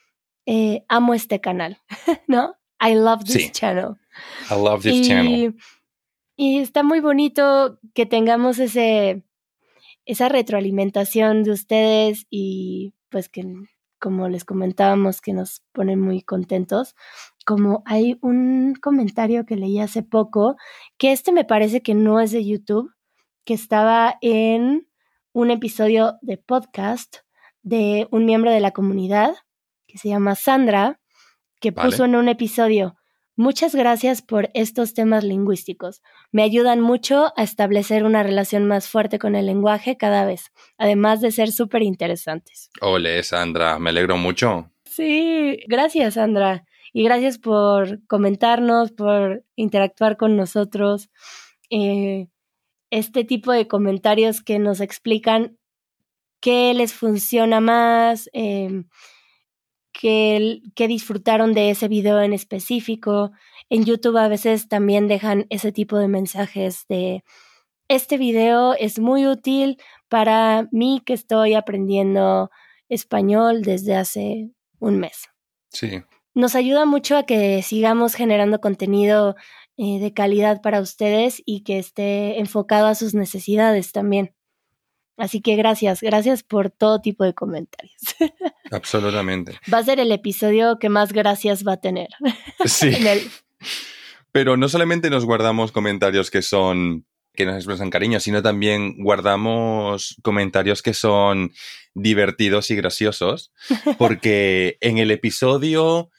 eh, 0.46 0.86
amo 0.88 1.13
este 1.13 1.41
canal, 1.41 1.79
¿no? 2.27 2.56
I 2.82 2.96
love 2.96 3.25
this 3.25 3.51
channel. 3.51 3.98
I 4.50 4.53
love 4.53 4.82
this 4.82 5.06
channel. 5.06 5.58
Y 6.38 6.60
está 6.60 6.84
muy 6.84 7.01
bonito 7.01 7.82
que 7.94 8.06
tengamos 8.06 8.60
ese, 8.60 9.25
esa 10.06 10.29
retroalimentación 10.29 11.44
de 11.44 11.51
ustedes 11.51 12.27
y 12.29 12.94
pues 13.10 13.27
que, 13.27 13.44
como 14.00 14.29
les 14.29 14.46
comentábamos, 14.46 15.20
que 15.20 15.34
nos 15.34 15.63
pone 15.74 15.98
muy 15.98 16.22
contentos. 16.22 16.96
Como 17.50 17.82
hay 17.88 18.20
un 18.22 18.75
comentario 18.79 19.44
que 19.44 19.56
leí 19.56 19.79
hace 19.79 20.03
poco, 20.03 20.56
que 21.00 21.12
este 21.12 21.32
me 21.32 21.46
parece 21.46 21.82
que 21.82 21.96
no 21.96 22.20
es 22.20 22.29
de 22.29 22.46
YouTube, 22.46 22.94
que 23.44 23.56
estaba 23.56 24.20
en 24.22 24.88
un 25.34 25.50
episodio 25.50 26.20
de 26.22 26.38
podcast 26.38 27.22
de 27.63 28.08
un 28.12 28.25
miembro 28.25 28.51
de 28.51 28.60
la 28.60 28.70
comunidad 28.70 29.34
que 29.88 29.98
se 29.98 30.10
llama 30.10 30.36
Sandra, 30.36 31.00
que 31.60 31.72
puso 31.72 32.06
en 32.06 32.18
un 32.18 32.29
episodio, 32.29 33.00
Muchas 33.36 33.74
gracias 33.74 34.22
por 34.22 34.50
estos 34.53 34.94
temas 34.94 35.24
lingüísticos. 35.24 36.01
Me 36.32 36.44
ayudan 36.44 36.82
mucho 36.82 37.32
a 37.38 37.44
establecer 37.44 38.03
una 38.03 38.22
relación 38.22 38.65
más 38.65 38.89
fuerte 38.89 39.18
con 39.18 39.34
el 39.34 39.46
lenguaje 39.46 39.96
cada 39.96 40.25
vez, 40.25 40.51
además 40.77 41.22
de 41.22 41.32
ser 41.32 41.50
súper 41.50 41.82
interesantes. 41.82 42.70
Ole, 42.82 43.24
Sandra, 43.24 43.79
me 43.79 43.91
alegro 43.91 44.18
mucho. 44.18 44.70
Sí, 44.84 45.63
gracias, 45.68 46.15
Sandra. 46.15 46.65
Y 46.93 47.03
gracias 47.03 47.38
por 47.38 48.05
comentarnos, 48.08 48.91
por 48.91 49.43
interactuar 49.55 50.17
con 50.17 50.36
nosotros. 50.36 51.10
Eh, 51.69 52.27
este 52.89 53.24
tipo 53.24 53.51
de 53.51 53.67
comentarios 53.67 54.41
que 54.41 54.60
nos 54.60 54.81
explican 54.81 55.58
qué 56.39 56.74
les 56.74 56.93
funciona 56.93 57.60
más, 57.60 58.29
eh, 58.34 58.84
que, 60.00 60.88
disfrutaron 60.88 61.53
de 61.53 61.72
ese 61.72 61.88
video 61.88 62.22
en 62.22 62.34
específico. 62.34 63.31
En 63.69 63.86
YouTube 63.86 64.17
a 64.17 64.27
veces 64.27 64.67
también 64.67 65.08
dejan 65.08 65.46
ese 65.50 65.72
tipo 65.72 65.98
de 65.98 66.08
mensajes 66.08 66.86
de 66.88 67.24
este 67.89 68.17
video 68.17 68.74
es 68.75 69.00
muy 69.00 69.25
útil 69.25 69.81
para 70.10 70.67
mí 70.72 71.01
que 71.03 71.13
estoy 71.13 71.55
aprendiendo 71.55 72.51
español 72.88 73.63
desde 73.63 73.96
hace 73.96 74.51
un 74.79 75.00
mes. 75.00 75.27
Sí. 75.69 76.03
Nos 76.33 76.55
ayuda 76.55 76.86
mucho 76.86 77.17
a 77.17 77.24
que 77.24 77.62
sigamos 77.63 78.13
generando 78.13 78.62
contenido 78.62 79.36
eh, 79.77 80.00
de 80.00 80.13
calidad 80.13 80.62
para 80.62 80.81
ustedes 80.81 81.41
y 81.45 81.63
que 81.63 81.79
esté 81.79 82.39
enfocado 82.39 82.88
a 82.88 82.95
sus 82.95 83.13
necesidades 83.13 83.91
también. 83.91 84.33
Así 85.19 85.41
que 85.41 85.57
gracias, 85.57 86.01
gracias 86.01 86.43
por 86.43 86.69
todo 86.69 87.01
tipo 87.01 87.25
de 87.25 87.33
comentarios. 87.33 88.01
Absolutamente. 88.71 89.59
Va 89.71 89.79
a 89.79 89.83
ser 89.83 90.00
el 90.00 90.12
episodio 90.13 90.79
que 90.79 90.88
más 90.88 91.12
gracias 91.12 91.67
va 91.67 91.74
a 91.74 91.81
tener. 91.81 92.09
Sí. 92.65 92.91
Pero 94.31 94.57
no 94.57 94.69
solamente 94.69 95.09
nos 95.09 95.25
guardamos 95.25 95.71
comentarios 95.71 96.29
que 96.29 96.41
son 96.41 97.05
que 97.33 97.45
nos 97.45 97.55
expresan 97.55 97.89
cariño, 97.89 98.19
sino 98.19 98.41
también 98.41 99.01
guardamos 99.01 100.17
comentarios 100.24 100.81
que 100.81 100.93
son 100.93 101.53
divertidos 101.93 102.69
y 102.69 102.75
graciosos, 102.75 103.53
porque 103.98 104.77
en 104.81 104.98
el 104.98 105.09
episodio 105.09 106.12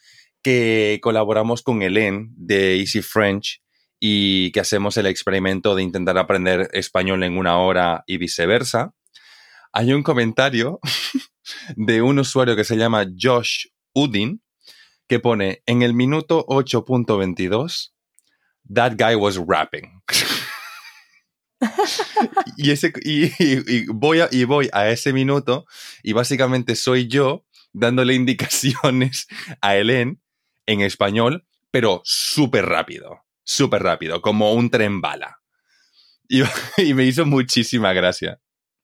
que 0.42 0.99
colaboramos 1.02 1.62
con 1.62 1.82
Helen 1.82 2.32
de 2.37 2.78
Easy 2.78 3.02
French, 3.02 3.61
y 4.00 4.50
que 4.52 4.61
hacemos 4.61 4.97
el 4.97 5.06
experimento 5.06 5.75
de 5.75 5.82
intentar 5.82 6.16
aprender 6.16 6.70
español 6.73 7.23
en 7.23 7.37
una 7.37 7.59
hora 7.59 8.02
y 8.06 8.16
viceversa, 8.16 8.94
hay 9.73 9.92
un 9.92 10.02
comentario 10.02 10.80
de 11.76 12.00
un 12.00 12.18
usuario 12.18 12.56
que 12.56 12.64
se 12.64 12.76
llama 12.76 13.06
Josh 13.20 13.66
Udin 13.94 14.42
que 15.06 15.20
pone 15.20 15.62
en 15.66 15.82
el 15.82 15.92
minuto 15.92 16.47
8.22, 16.47 17.92
that 18.73 18.92
guy 18.97 19.14
was 19.14 19.37
rapping. 19.37 20.00
y, 22.56 22.70
ese, 22.70 22.92
y, 23.02 23.87
voy 23.92 24.20
a, 24.20 24.28
y 24.30 24.44
voy 24.44 24.70
a 24.73 24.88
ese 24.88 25.12
minuto 25.12 25.66
y 26.02 26.14
básicamente 26.14 26.75
soy 26.75 27.06
yo 27.06 27.44
dándole 27.73 28.14
indicaciones 28.14 29.26
a 29.61 29.76
Helen 29.76 30.23
en 30.70 30.80
español, 30.80 31.46
pero 31.70 32.00
súper 32.04 32.66
rápido 32.66 33.24
súper 33.50 33.82
rápido, 33.82 34.22
como 34.22 34.52
un 34.52 34.70
tren 34.70 35.00
bala. 35.00 35.38
Y, 36.78 36.94
me 36.94 37.04
hizo 37.04 37.26
muchísima 37.26 37.92
gracia. 37.92 38.40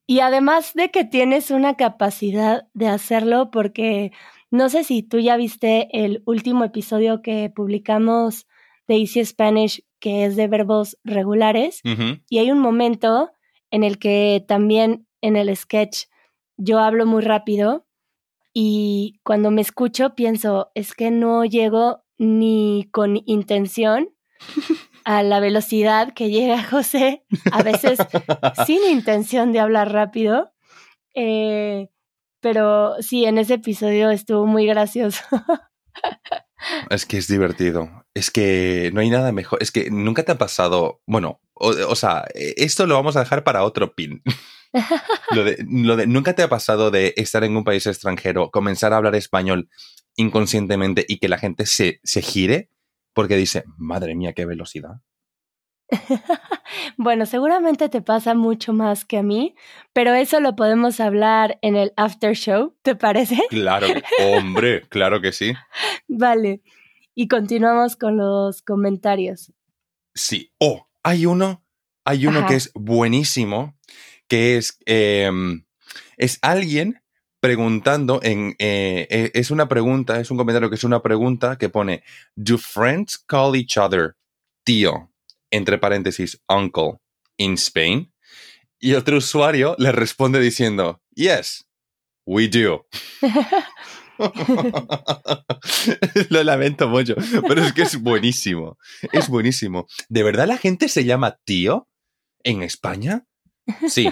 Y 0.09 0.19
además 0.19 0.73
de 0.75 0.91
que 0.91 1.05
tienes 1.05 1.53
una 1.53 1.77
capacidad 1.77 2.65
de 2.75 2.89
hacerlo, 2.89 3.53
porque 3.53 4.11
no 4.51 4.69
sé 4.69 4.83
si 4.83 5.05
tú 5.05 5.21
ya 5.21 5.37
viste 5.37 5.89
el 5.93 6.25
último 6.27 6.65
episodio 6.65 7.23
que 7.23 7.51
publicamos 7.55 8.49
de 8.89 8.97
Easy 8.97 9.25
Spanish, 9.25 9.85
que 10.01 10.25
es 10.25 10.35
de 10.35 10.49
verbos 10.49 10.99
regulares, 11.05 11.81
y 12.29 12.39
hay 12.39 12.51
un 12.51 12.59
momento 12.59 13.31
en 13.71 13.85
el 13.85 13.99
que 13.99 14.45
también 14.47 15.07
en 15.21 15.37
el 15.37 15.57
sketch 15.57 16.07
yo 16.57 16.81
hablo 16.81 17.07
muy 17.07 17.23
rápido 17.23 17.86
y 18.59 19.21
cuando 19.23 19.51
me 19.51 19.61
escucho 19.61 20.15
pienso, 20.15 20.71
es 20.75 20.95
que 20.95 21.11
no 21.11 21.45
llego 21.45 22.07
ni 22.17 22.89
con 22.91 23.21
intención 23.27 24.09
a 25.05 25.23
la 25.23 25.41
velocidad 25.41 26.15
que 26.15 26.31
llega 26.31 26.65
José, 26.65 27.27
a 27.53 27.63
veces 27.63 27.99
sin 28.65 28.83
intención 28.91 29.53
de 29.53 29.61
hablar 29.61 29.93
rápido. 29.93 30.55
Eh, 31.15 31.91
pero 32.41 32.95
sí, 33.01 33.27
en 33.27 33.37
ese 33.37 33.55
episodio 33.55 34.11
estuvo 34.11 34.47
muy 34.47 34.67
gracioso. 34.67 35.23
Es 36.89 37.05
que 37.05 37.19
es 37.19 37.29
divertido. 37.29 38.07
Es 38.15 38.31
que 38.31 38.91
no 38.95 39.01
hay 39.01 39.11
nada 39.11 39.31
mejor. 39.31 39.63
Es 39.63 39.71
que 39.71 39.91
nunca 39.91 40.25
te 40.25 40.33
ha 40.33 40.39
pasado. 40.39 41.03
Bueno, 41.07 41.41
o, 41.53 41.95
sea, 41.95 42.25
esto 42.35 42.87
lo 42.87 42.95
vamos 42.95 43.17
a 43.17 43.21
dejar 43.21 43.45
para 43.45 43.63
otro 43.63 43.95
pin. 43.95 44.23
lo, 45.31 45.45
de, 45.45 45.65
lo 45.69 45.97
de, 45.97 46.07
nunca 46.07 46.35
te 46.35 46.43
ha 46.43 46.49
pasado 46.49 46.91
de 46.91 47.15
estar 47.17 47.45
en 47.45 47.57
un 47.57 47.65
país 47.65 47.87
extranjero, 47.87 48.51
comenzar 48.51 48.93
a 48.93 48.97
hablar 48.97 49.15
español 49.15 49.69
inconscientemente 50.17 51.05
y 51.07 51.19
que 51.19 51.29
la 51.29 51.39
gente 51.39 51.67
se, 51.67 52.01
se 52.03 52.23
gire 52.23 52.71
porque 53.13 53.37
dice, 53.37 53.65
madre 53.79 54.15
mía, 54.15 54.35
qué 54.35 54.45
velocidad. 54.45 55.01
bueno, 56.97 57.27
seguramente 57.27 57.89
te 57.89 58.03
pasa 58.03 58.35
mucho 58.35 58.73
más 58.73 59.05
que 59.05 59.19
a 59.19 59.23
mí, 59.23 59.55
pero 59.93 60.15
eso 60.15 60.41
lo 60.41 60.57
podemos 60.57 61.01
hablar 61.01 61.59
en 61.63 61.77
el 61.77 61.93
after 61.97 62.35
show, 62.35 62.77
¿te 62.83 62.95
parece? 62.97 63.39
Claro, 63.49 63.87
hombre, 64.21 64.83
claro 64.89 65.21
que 65.21 65.33
sí. 65.33 65.55
Vale, 66.09 66.63
y 67.15 67.29
continuamos 67.29 67.97
con 67.97 68.17
los 68.17 68.63
comentarios. 68.63 69.53
Sí, 70.15 70.53
oh, 70.59 70.87
hay 71.03 71.27
uno, 71.27 71.65
hay 72.05 72.27
uno 72.27 72.47
que 72.47 72.57
es 72.57 72.71
buenísimo, 72.75 73.79
que 74.29 74.57
es, 74.57 74.79
em, 74.87 75.65
es 76.17 76.39
alguien 76.43 77.01
preguntando 77.41 78.21
en, 78.23 78.57
eh, 78.59 79.07
eh, 79.11 79.31
es 79.35 79.51
una 79.51 79.69
pregunta, 79.69 80.21
es 80.21 80.31
un 80.31 80.37
comentario 80.37 80.69
que 80.69 80.77
es 80.77 80.85
una 80.85 81.03
pregunta 81.03 81.59
que 81.59 81.69
pone, 81.69 82.03
¿Do 82.35 82.59
friends 82.59 83.19
call 83.19 83.57
each 83.57 83.77
other 83.77 84.17
tío, 84.65 85.13
entre 85.51 85.79
paréntesis, 85.79 86.41
uncle, 86.49 86.99
in 87.37 87.55
Spain? 87.55 88.13
Y 88.79 88.95
otro 88.95 89.19
usuario 89.19 89.75
le 89.79 89.93
responde 89.93 90.41
diciendo, 90.41 91.03
Yes, 91.15 91.67
we 92.27 92.49
do. 92.49 92.87
Lo 96.31 96.43
lamento 96.43 96.89
mucho, 96.89 97.15
pero 97.47 97.63
es 97.63 97.73
que 97.73 97.83
es 97.83 98.01
buenísimo. 98.01 98.79
Es 99.13 99.29
buenísimo. 99.29 99.87
¿De 100.09 100.23
verdad 100.23 100.47
la 100.47 100.59
gente 100.59 100.89
se 100.89 101.05
llama 101.05 101.39
tío 101.45 101.89
en 102.43 102.63
España? 102.63 103.27
Sí, 103.89 104.09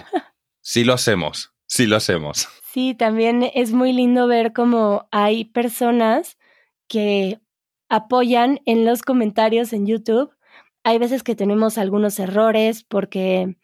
sí 0.61 0.85
lo 0.85 0.95
hacemos, 0.95 1.53
sí 1.67 1.87
lo 1.87 1.97
hacemos. 1.97 2.49
Sí, 2.73 2.95
también 2.95 3.49
es 3.55 3.73
muy 3.73 3.93
lindo 3.93 4.27
ver 4.27 4.53
cómo 4.53 5.09
hay 5.13 5.45
personas 5.45 6.39
que 6.89 7.41
apoyan 7.89 8.61
en 8.67 8.85
los 8.85 9.03
comentarios 9.03 9.73
en 9.73 9.87
YouTube. 9.87 10.31
Hay 10.83 10.99
veces 10.99 11.23
que 11.23 11.37
tenemos 11.37 11.79
algunos 11.79 12.19
errores 12.19 12.83
porque 12.83 13.57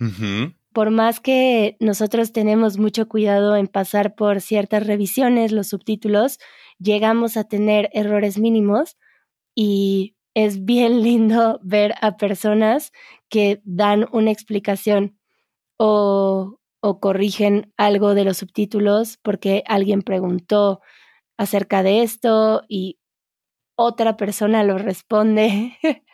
por 0.73 0.91
más 0.91 1.21
que 1.21 1.77
nosotros 1.81 2.33
tenemos 2.33 2.79
mucho 2.79 3.09
cuidado 3.09 3.57
en 3.57 3.67
pasar 3.67 4.15
por 4.15 4.41
ciertas 4.41 4.87
revisiones, 4.87 5.53
los 5.53 5.69
subtítulos, 5.69 6.39
llegamos 6.79 7.37
a 7.37 7.45
tener 7.45 7.91
errores 7.93 8.39
mínimos 8.39 8.97
y 9.55 10.15
es 10.35 10.65
bien 10.65 11.03
lindo 11.03 11.61
ver 11.63 11.95
a 12.01 12.17
personas 12.17 12.93
que 13.29 13.61
dan 13.65 14.07
una 14.13 14.31
explicación 14.31 15.19
o 15.83 16.61
o 16.81 16.99
corrigen 16.99 17.73
algo 17.77 18.15
de 18.15 18.25
los 18.25 18.39
subtítulos 18.39 19.19
porque 19.23 19.63
alguien 19.67 20.03
preguntó 20.03 20.81
acerca 21.37 21.83
de 21.83 22.03
esto 22.03 22.63
y 22.69 22.99
otra 23.77 24.17
persona 24.17 24.63
lo 24.65 24.79
responde. 24.79 25.77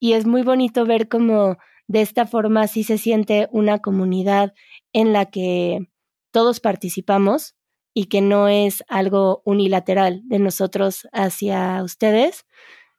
y 0.00 0.14
es 0.14 0.26
muy 0.26 0.42
bonito 0.42 0.84
ver 0.86 1.08
cómo 1.08 1.56
de 1.86 2.02
esta 2.02 2.26
forma 2.26 2.66
sí 2.66 2.82
se 2.82 2.98
siente 2.98 3.48
una 3.52 3.78
comunidad 3.78 4.54
en 4.92 5.12
la 5.12 5.26
que 5.26 5.86
todos 6.32 6.60
participamos 6.60 7.54
y 7.94 8.06
que 8.06 8.20
no 8.20 8.48
es 8.48 8.84
algo 8.88 9.42
unilateral 9.44 10.22
de 10.24 10.38
nosotros 10.38 11.08
hacia 11.12 11.82
ustedes, 11.82 12.44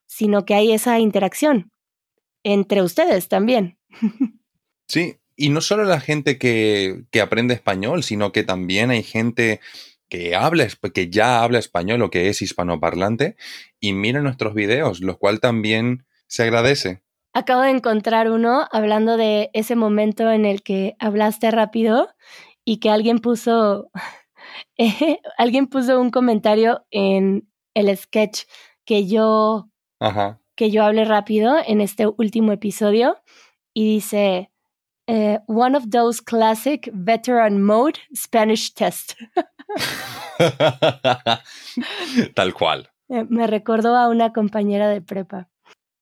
sino 0.08 0.46
que 0.46 0.56
hay 0.56 0.72
esa 0.72 1.00
interacción 1.00 1.72
entre 2.44 2.82
ustedes 2.82 3.28
también. 3.28 3.80
Sí, 4.90 5.18
y 5.38 5.50
no 5.50 5.62
solo 5.62 5.86
la 5.86 6.02
gente 6.02 6.38
que, 6.38 7.04
que 7.12 7.22
aprende 7.22 7.54
español, 7.54 8.04
sino 8.04 8.32
que 8.32 8.44
también 8.44 8.90
hay 8.90 9.04
gente 9.04 9.62
que 10.10 10.36
habla, 10.36 10.68
que 10.94 11.10
ya 11.10 11.44
habla 11.44 11.60
español 11.60 12.02
o 12.02 12.10
que 12.10 12.30
es 12.30 12.42
hispanoparlante 12.42 13.36
y 13.80 13.94
mira 13.94 14.22
nuestros 14.22 14.54
videos, 14.54 15.00
lo 15.02 15.18
cual 15.18 15.40
también 15.40 16.06
se 16.28 16.44
agradece. 16.44 17.04
Acabo 17.34 17.62
de 17.62 17.70
encontrar 17.70 18.32
uno 18.32 18.68
hablando 18.72 19.16
de 19.16 19.52
ese 19.54 19.76
momento 19.76 20.32
en 20.32 20.46
el 20.46 20.64
que 20.64 20.96
hablaste 21.00 21.52
rápido 21.52 22.10
y 22.66 22.78
que 22.78 22.90
alguien 22.90 23.20
puso, 23.20 23.92
alguien 25.38 25.68
puso 25.68 26.02
un 26.02 26.10
comentario 26.10 26.86
en 26.90 27.48
el 27.76 27.96
sketch 27.96 28.46
que 28.86 29.06
yo, 29.06 29.70
que 30.56 30.72
yo 30.72 30.84
hablé 30.84 31.06
rápido 31.06 31.58
en 31.66 31.82
este 31.82 32.08
último 32.08 32.54
episodio 32.54 33.22
y 33.74 33.96
dice, 33.96 34.50
eh, 35.08 35.40
one 35.48 35.76
of 35.76 35.90
those 35.90 36.22
classic 36.22 36.90
veteran 36.94 37.64
mode 37.64 38.00
Spanish 38.14 38.74
test. 38.74 39.16
Tal 42.36 42.54
cual. 42.54 42.90
Eh, 43.10 43.26
me 43.30 43.48
recordó 43.48 43.96
a 43.96 44.10
una 44.10 44.34
compañera 44.34 44.90
de 44.90 45.02
prepa, 45.02 45.48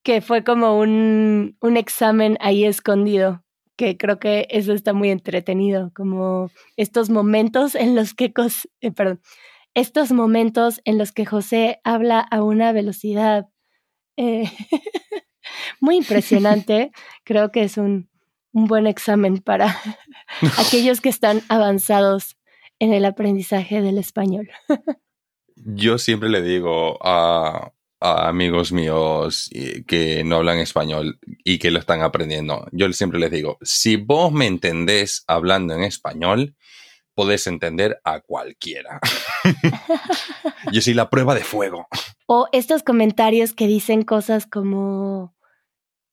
que 0.03 0.21
fue 0.21 0.43
como 0.43 0.79
un, 0.79 1.55
un 1.62 1.77
examen 1.77 2.35
ahí 2.41 2.65
escondido, 2.65 3.43
que 3.75 3.95
creo 3.95 4.17
que 4.17 4.47
eso 4.50 4.74
está 4.74 4.93
muy 4.93 5.12
entretenido, 5.12 5.91
como 5.95 6.50
estos 6.75 7.12
momentos 7.12 7.75
en 7.75 7.93
los 7.95 8.15
que, 8.15 8.33
eh, 8.81 8.91
perdón, 8.91 9.21
estos 9.75 10.12
momentos 10.12 10.81
en 10.83 10.97
los 10.97 11.12
que 11.12 11.27
José 11.27 11.79
habla 11.83 12.21
a 12.21 12.41
una 12.41 12.71
velocidad 12.71 13.50
muy 15.79 15.97
impresionante, 15.97 16.91
creo 17.24 17.51
que 17.51 17.63
es 17.63 17.77
un, 17.77 18.09
un 18.55 18.67
buen 18.67 18.88
examen 18.88 19.39
para 19.39 19.77
aquellos 20.57 21.01
que 21.01 21.09
están 21.09 21.43
avanzados 21.50 22.38
en 22.79 22.93
el 22.93 23.03
aprendizaje 23.05 23.81
del 23.81 23.97
español. 23.97 24.50
Yo 25.57 25.97
siempre 25.97 26.29
le 26.29 26.41
digo 26.41 26.97
a, 27.01 27.74
amigos 28.00 28.71
míos 28.71 29.50
que 29.88 30.24
no 30.24 30.38
hablan 30.38 30.59
español 30.59 31.19
y 31.43 31.59
que 31.59 31.69
lo 31.69 31.79
están 31.79 32.01
aprendiendo, 32.01 32.67
yo 32.71 32.91
siempre 32.93 33.19
les 33.19 33.31
digo, 33.31 33.57
si 33.62 33.97
vos 33.97 34.31
me 34.31 34.47
entendés 34.47 35.25
hablando 35.27 35.74
en 35.74 35.83
español, 35.83 36.55
podés 37.13 37.47
entender 37.47 38.00
a 38.05 38.21
cualquiera. 38.21 39.01
yo 40.71 40.81
soy 40.81 40.93
la 40.93 41.09
prueba 41.09 41.35
de 41.35 41.41
fuego. 41.43 41.88
O 42.25 42.47
estos 42.53 42.83
comentarios 42.83 43.53
que 43.53 43.67
dicen 43.67 44.03
cosas 44.03 44.45
como, 44.45 45.34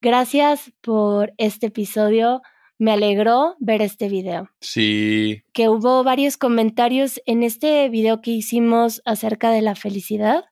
gracias 0.03 0.73
por 0.83 1.33
este 1.39 1.67
episodio, 1.67 2.43
me 2.79 2.93
alegró 2.93 3.55
ver 3.61 3.81
este 3.81 4.09
video. 4.09 4.51
Sí. 4.61 5.45
Que 5.53 5.69
hubo 5.69 6.03
varios 6.03 6.37
comentarios 6.37 7.23
en 7.25 7.45
este 7.45 7.89
video 7.89 8.21
que 8.21 8.33
hicimos 8.33 9.01
acerca 9.05 9.51
de 9.51 9.63
la 9.63 9.77
felicidad, 9.77 10.45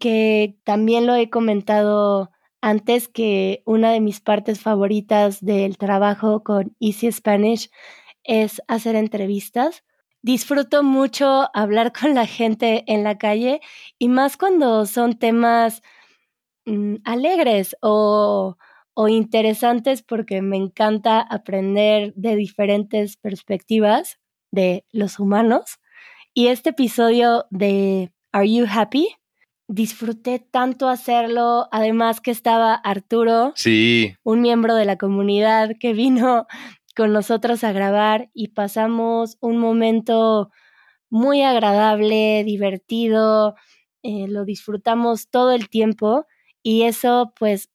que 0.00 0.56
también 0.64 1.06
lo 1.06 1.14
he 1.14 1.30
comentado 1.30 2.30
antes 2.60 3.06
que 3.06 3.62
una 3.64 3.92
de 3.92 4.00
mis 4.00 4.20
partes 4.20 4.60
favoritas 4.60 5.44
del 5.44 5.78
trabajo 5.78 6.42
con 6.42 6.74
Easy 6.80 7.12
Spanish 7.12 7.70
es 8.24 8.60
hacer 8.66 8.96
entrevistas. 8.96 9.84
Disfruto 10.22 10.82
mucho 10.82 11.48
hablar 11.54 11.92
con 11.98 12.14
la 12.14 12.26
gente 12.26 12.82
en 12.88 13.04
la 13.04 13.18
calle 13.18 13.60
y 13.98 14.08
más 14.08 14.36
cuando 14.36 14.86
son 14.86 15.16
temas 15.18 15.82
mm, 16.66 16.96
alegres 17.04 17.76
o 17.80 18.56
o 18.98 19.08
interesantes 19.08 20.02
porque 20.02 20.40
me 20.40 20.56
encanta 20.56 21.20
aprender 21.20 22.14
de 22.14 22.34
diferentes 22.34 23.18
perspectivas 23.18 24.18
de 24.50 24.86
los 24.90 25.20
humanos. 25.20 25.78
Y 26.32 26.46
este 26.46 26.70
episodio 26.70 27.44
de 27.50 28.10
Are 28.32 28.50
You 28.50 28.64
Happy? 28.66 29.08
Disfruté 29.68 30.38
tanto 30.38 30.88
hacerlo, 30.88 31.68
además 31.72 32.22
que 32.22 32.30
estaba 32.30 32.72
Arturo, 32.72 33.52
sí. 33.54 34.14
un 34.22 34.40
miembro 34.40 34.74
de 34.74 34.86
la 34.86 34.96
comunidad 34.96 35.72
que 35.78 35.92
vino 35.92 36.46
con 36.96 37.12
nosotros 37.12 37.64
a 37.64 37.72
grabar 37.72 38.30
y 38.32 38.48
pasamos 38.48 39.36
un 39.40 39.58
momento 39.58 40.50
muy 41.10 41.42
agradable, 41.42 42.44
divertido, 42.44 43.56
eh, 44.02 44.26
lo 44.26 44.46
disfrutamos 44.46 45.28
todo 45.28 45.52
el 45.52 45.68
tiempo 45.68 46.24
y 46.66 46.82
eso 46.82 47.32
pues 47.38 47.70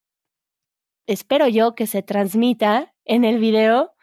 espero 1.07 1.47
yo 1.47 1.75
que 1.75 1.87
se 1.87 2.03
transmita 2.03 2.93
en 3.05 3.23
el 3.23 3.39
video 3.39 3.93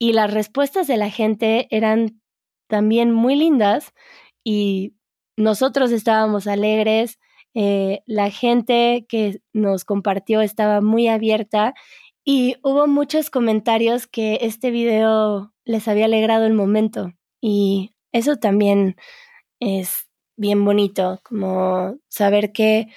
y 0.00 0.14
las 0.14 0.34
respuestas 0.34 0.88
de 0.88 0.96
la 0.96 1.10
gente 1.10 1.68
eran 1.70 2.20
también 2.68 3.12
muy 3.12 3.36
lindas 3.36 3.94
y 4.42 4.96
nosotros 5.36 5.92
estábamos 5.92 6.48
alegres, 6.48 7.20
eh, 7.54 8.00
la 8.06 8.30
gente 8.30 9.06
que 9.08 9.40
nos 9.52 9.84
compartió 9.84 10.40
estaba 10.40 10.80
muy 10.80 11.06
abierta 11.06 11.74
y 12.24 12.56
hubo 12.64 12.88
muchos 12.88 13.30
comentarios 13.30 14.08
que 14.08 14.40
este 14.42 14.72
video 14.72 15.52
les 15.64 15.86
había 15.86 16.06
alegrado 16.06 16.46
el 16.46 16.54
momento 16.54 17.12
y 17.40 17.94
eso 18.10 18.38
también 18.38 18.96
es 19.60 20.08
bien 20.36 20.64
bonito, 20.64 21.20
como 21.22 21.96
saber 22.08 22.50
que 22.50 22.88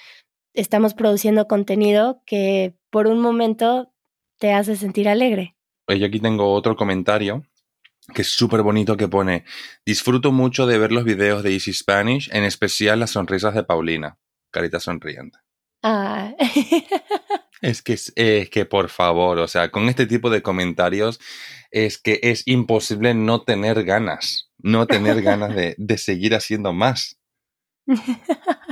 estamos 0.56 0.94
produciendo 0.94 1.46
contenido 1.46 2.22
que 2.26 2.74
por 2.90 3.06
un 3.06 3.20
momento 3.20 3.92
te 4.38 4.52
hace 4.52 4.76
sentir 4.76 5.08
alegre. 5.08 5.54
Yo 5.88 6.06
aquí 6.06 6.18
tengo 6.18 6.52
otro 6.52 6.76
comentario 6.76 7.44
que 8.14 8.22
es 8.22 8.28
súper 8.28 8.62
bonito 8.62 8.96
que 8.96 9.08
pone, 9.08 9.44
disfruto 9.84 10.32
mucho 10.32 10.66
de 10.66 10.78
ver 10.78 10.92
los 10.92 11.04
videos 11.04 11.42
de 11.42 11.52
Easy 11.52 11.72
Spanish, 11.72 12.30
en 12.32 12.44
especial 12.44 13.00
las 13.00 13.10
sonrisas 13.10 13.54
de 13.54 13.64
Paulina, 13.64 14.18
carita 14.50 14.80
sonriente. 14.80 15.38
Ah. 15.82 16.32
es 17.62 17.82
que, 17.82 17.94
es 17.94 18.50
que 18.50 18.64
por 18.64 18.90
favor, 18.90 19.38
o 19.38 19.48
sea, 19.48 19.70
con 19.70 19.88
este 19.88 20.06
tipo 20.06 20.30
de 20.30 20.42
comentarios 20.42 21.20
es 21.70 21.98
que 21.98 22.20
es 22.22 22.46
imposible 22.46 23.14
no 23.14 23.42
tener 23.42 23.84
ganas, 23.84 24.50
no 24.58 24.86
tener 24.86 25.22
ganas 25.22 25.54
de, 25.54 25.74
de 25.76 25.98
seguir 25.98 26.34
haciendo 26.34 26.72
más. 26.72 27.18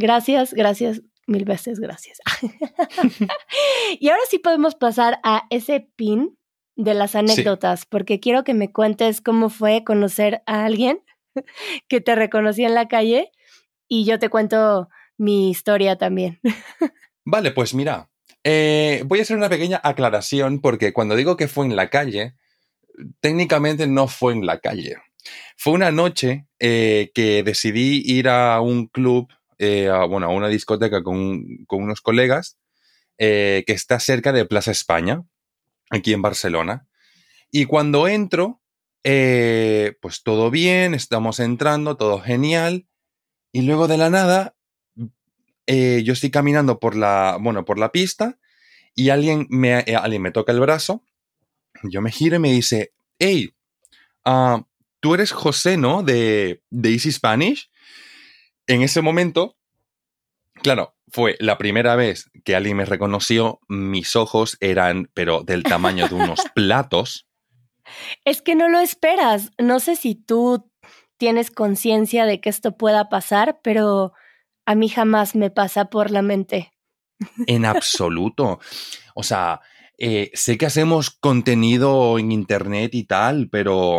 Gracias, 0.00 0.54
gracias, 0.54 1.02
mil 1.26 1.44
veces 1.44 1.80
gracias. 1.80 2.20
y 3.98 4.08
ahora 4.10 4.22
sí 4.30 4.38
podemos 4.38 4.76
pasar 4.76 5.18
a 5.24 5.42
ese 5.50 5.90
pin 5.96 6.38
de 6.76 6.94
las 6.94 7.16
anécdotas, 7.16 7.84
porque 7.84 8.20
quiero 8.20 8.44
que 8.44 8.54
me 8.54 8.70
cuentes 8.70 9.20
cómo 9.20 9.50
fue 9.50 9.82
conocer 9.82 10.44
a 10.46 10.64
alguien 10.64 11.02
que 11.88 12.00
te 12.00 12.14
reconocí 12.14 12.62
en 12.62 12.74
la 12.74 12.86
calle 12.86 13.32
y 13.88 14.04
yo 14.04 14.20
te 14.20 14.28
cuento 14.28 14.88
mi 15.16 15.50
historia 15.50 15.98
también. 15.98 16.38
vale, 17.24 17.50
pues 17.50 17.74
mira, 17.74 18.08
eh, 18.44 19.02
voy 19.04 19.18
a 19.18 19.22
hacer 19.22 19.36
una 19.36 19.48
pequeña 19.48 19.80
aclaración 19.82 20.60
porque 20.60 20.92
cuando 20.92 21.16
digo 21.16 21.36
que 21.36 21.48
fue 21.48 21.66
en 21.66 21.74
la 21.74 21.90
calle, 21.90 22.36
técnicamente 23.18 23.88
no 23.88 24.06
fue 24.06 24.32
en 24.32 24.46
la 24.46 24.60
calle. 24.60 24.94
Fue 25.56 25.72
una 25.72 25.90
noche 25.90 26.46
eh, 26.60 27.10
que 27.14 27.42
decidí 27.42 28.00
ir 28.06 28.28
a 28.28 28.60
un 28.60 28.86
club 28.86 29.26
eh, 29.58 29.88
a, 29.88 30.04
bueno, 30.04 30.26
a 30.26 30.30
una 30.30 30.48
discoteca 30.48 31.02
con, 31.02 31.66
unos 31.68 32.00
colegas 32.00 32.58
eh, 33.18 33.64
que 33.66 33.72
está 33.72 33.98
cerca 33.98 34.32
de 34.32 34.44
Plaza 34.44 34.70
España, 34.70 35.24
aquí 35.90 36.12
en 36.12 36.22
Barcelona. 36.22 36.86
Y 37.50 37.64
cuando 37.64 38.06
entro, 38.06 38.60
eh, 39.02 39.96
pues 40.00 40.22
todo 40.22 40.50
bien, 40.50 40.94
estamos 40.94 41.40
entrando, 41.40 41.96
todo 41.96 42.20
genial. 42.20 42.86
Y 43.50 43.62
luego 43.62 43.88
de 43.88 43.96
la 43.96 44.10
nada, 44.10 44.54
yo 45.66 46.12
estoy 46.12 46.30
caminando 46.30 46.78
por 46.78 46.94
la, 46.96 47.38
bueno, 47.40 47.64
por 47.64 47.78
la 47.78 47.90
pista 47.90 48.38
y 48.94 49.10
alguien 49.10 49.46
me, 49.50 49.74
alguien 49.74 50.22
me 50.22 50.30
toca 50.30 50.52
el 50.52 50.60
brazo. 50.60 51.02
Yo 51.82 52.00
me 52.00 52.12
giro 52.12 52.36
y 52.36 52.40
me 52.40 52.52
dice, 52.52 52.92
hey, 53.18 53.54
ah, 54.24 54.66
tú 55.00 55.14
eres 55.14 55.32
José, 55.32 55.76
¿no? 55.76 56.02
De, 56.02 56.62
de 56.70 56.92
Easy 56.92 57.10
Spanish 57.10 57.70
en 58.68 58.82
ese 58.82 59.02
momento, 59.02 59.56
claro, 60.54 60.94
fue 61.08 61.36
la 61.40 61.58
primera 61.58 61.96
vez 61.96 62.30
que 62.44 62.54
alguien 62.54 62.76
me 62.76 62.84
reconoció, 62.84 63.60
mis 63.68 64.14
ojos 64.14 64.56
eran, 64.60 65.10
pero 65.14 65.42
del 65.42 65.64
tamaño 65.64 66.06
de 66.08 66.14
unos 66.14 66.40
platos. 66.54 67.26
Es 68.24 68.42
que 68.42 68.54
no 68.54 68.68
lo 68.68 68.78
esperas. 68.78 69.50
No 69.58 69.80
sé 69.80 69.96
si 69.96 70.14
tú 70.14 70.70
tienes 71.16 71.50
conciencia 71.50 72.26
de 72.26 72.40
que 72.40 72.50
esto 72.50 72.76
pueda 72.76 73.08
pasar, 73.08 73.60
pero 73.62 74.12
a 74.66 74.74
mí 74.74 74.88
jamás 74.88 75.34
me 75.34 75.50
pasa 75.50 75.86
por 75.86 76.10
la 76.10 76.22
mente. 76.22 76.72
En 77.46 77.64
absoluto. 77.64 78.60
O 79.14 79.22
sea, 79.22 79.60
eh, 79.96 80.30
sé 80.34 80.58
que 80.58 80.66
hacemos 80.66 81.10
contenido 81.10 82.18
en 82.18 82.30
internet 82.30 82.94
y 82.94 83.04
tal, 83.04 83.48
pero 83.50 83.98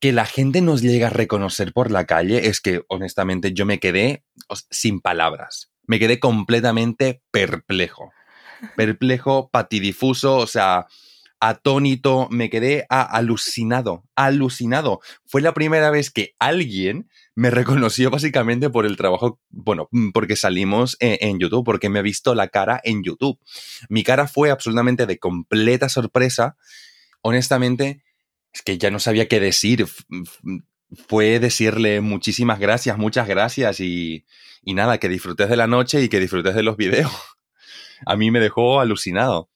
que, 0.00 0.12
la 0.12 0.26
gente 0.26 0.60
nos 0.60 0.82
llega 0.82 1.08
a 1.08 1.10
reconocer 1.10 1.72
por 1.72 1.90
la 1.90 2.06
calle 2.06 2.48
es 2.48 2.60
que 2.60 2.82
honestamente 2.88 3.52
yo 3.52 3.66
me 3.66 3.78
quedé 3.78 4.24
sin 4.70 5.00
palabras. 5.00 5.70
Me 5.86 5.98
quedé 5.98 6.20
completamente 6.20 7.22
perplejo. 7.30 8.12
Perplejo, 8.76 9.50
patidifuso, 9.50 10.36
o 10.36 10.46
sea, 10.46 10.86
atónito, 11.40 12.28
me 12.30 12.48
quedé 12.50 12.86
alucinado, 12.88 14.04
alucinado. 14.14 15.00
Fue 15.26 15.42
la 15.42 15.52
primera 15.52 15.90
vez 15.90 16.10
que 16.10 16.34
alguien 16.38 17.08
me 17.34 17.50
reconoció 17.50 18.10
básicamente 18.10 18.70
por 18.70 18.86
el 18.86 18.96
trabajo, 18.96 19.40
bueno, 19.50 19.88
mm, 19.90 20.10
porque 20.10 20.36
salimos 20.36 20.96
en, 21.00 21.16
en 21.20 21.40
YouTube, 21.40 21.64
porque 21.64 21.88
me 21.88 21.98
ha 21.98 22.02
visto 22.02 22.36
la 22.36 22.46
cara 22.46 22.80
en 22.84 23.02
YouTube. 23.02 23.40
Mi 23.88 24.04
cara 24.04 24.28
fue 24.28 24.52
absolutamente 24.52 25.06
de 25.06 25.18
completa 25.18 25.88
sorpresa. 25.88 26.56
Honestamente, 27.22 28.02
es 28.52 28.62
que 28.62 28.78
ya 28.78 28.90
no 28.90 28.98
sabía 28.98 29.28
qué 29.28 29.40
decir. 29.40 29.86
Fue 31.08 31.38
decirle 31.38 32.00
muchísimas 32.00 32.58
gracias, 32.58 32.98
muchas 32.98 33.26
gracias 33.26 33.80
y, 33.80 34.26
y 34.62 34.74
nada, 34.74 34.98
que 34.98 35.08
disfrutes 35.08 35.48
de 35.48 35.56
la 35.56 35.66
noche 35.66 36.02
y 36.02 36.08
que 36.08 36.20
disfrutes 36.20 36.54
de 36.54 36.62
los 36.62 36.76
videos. 36.76 37.10
A 38.06 38.16
mí 38.16 38.30
me 38.30 38.40
dejó 38.40 38.80
alucinado. 38.80 39.48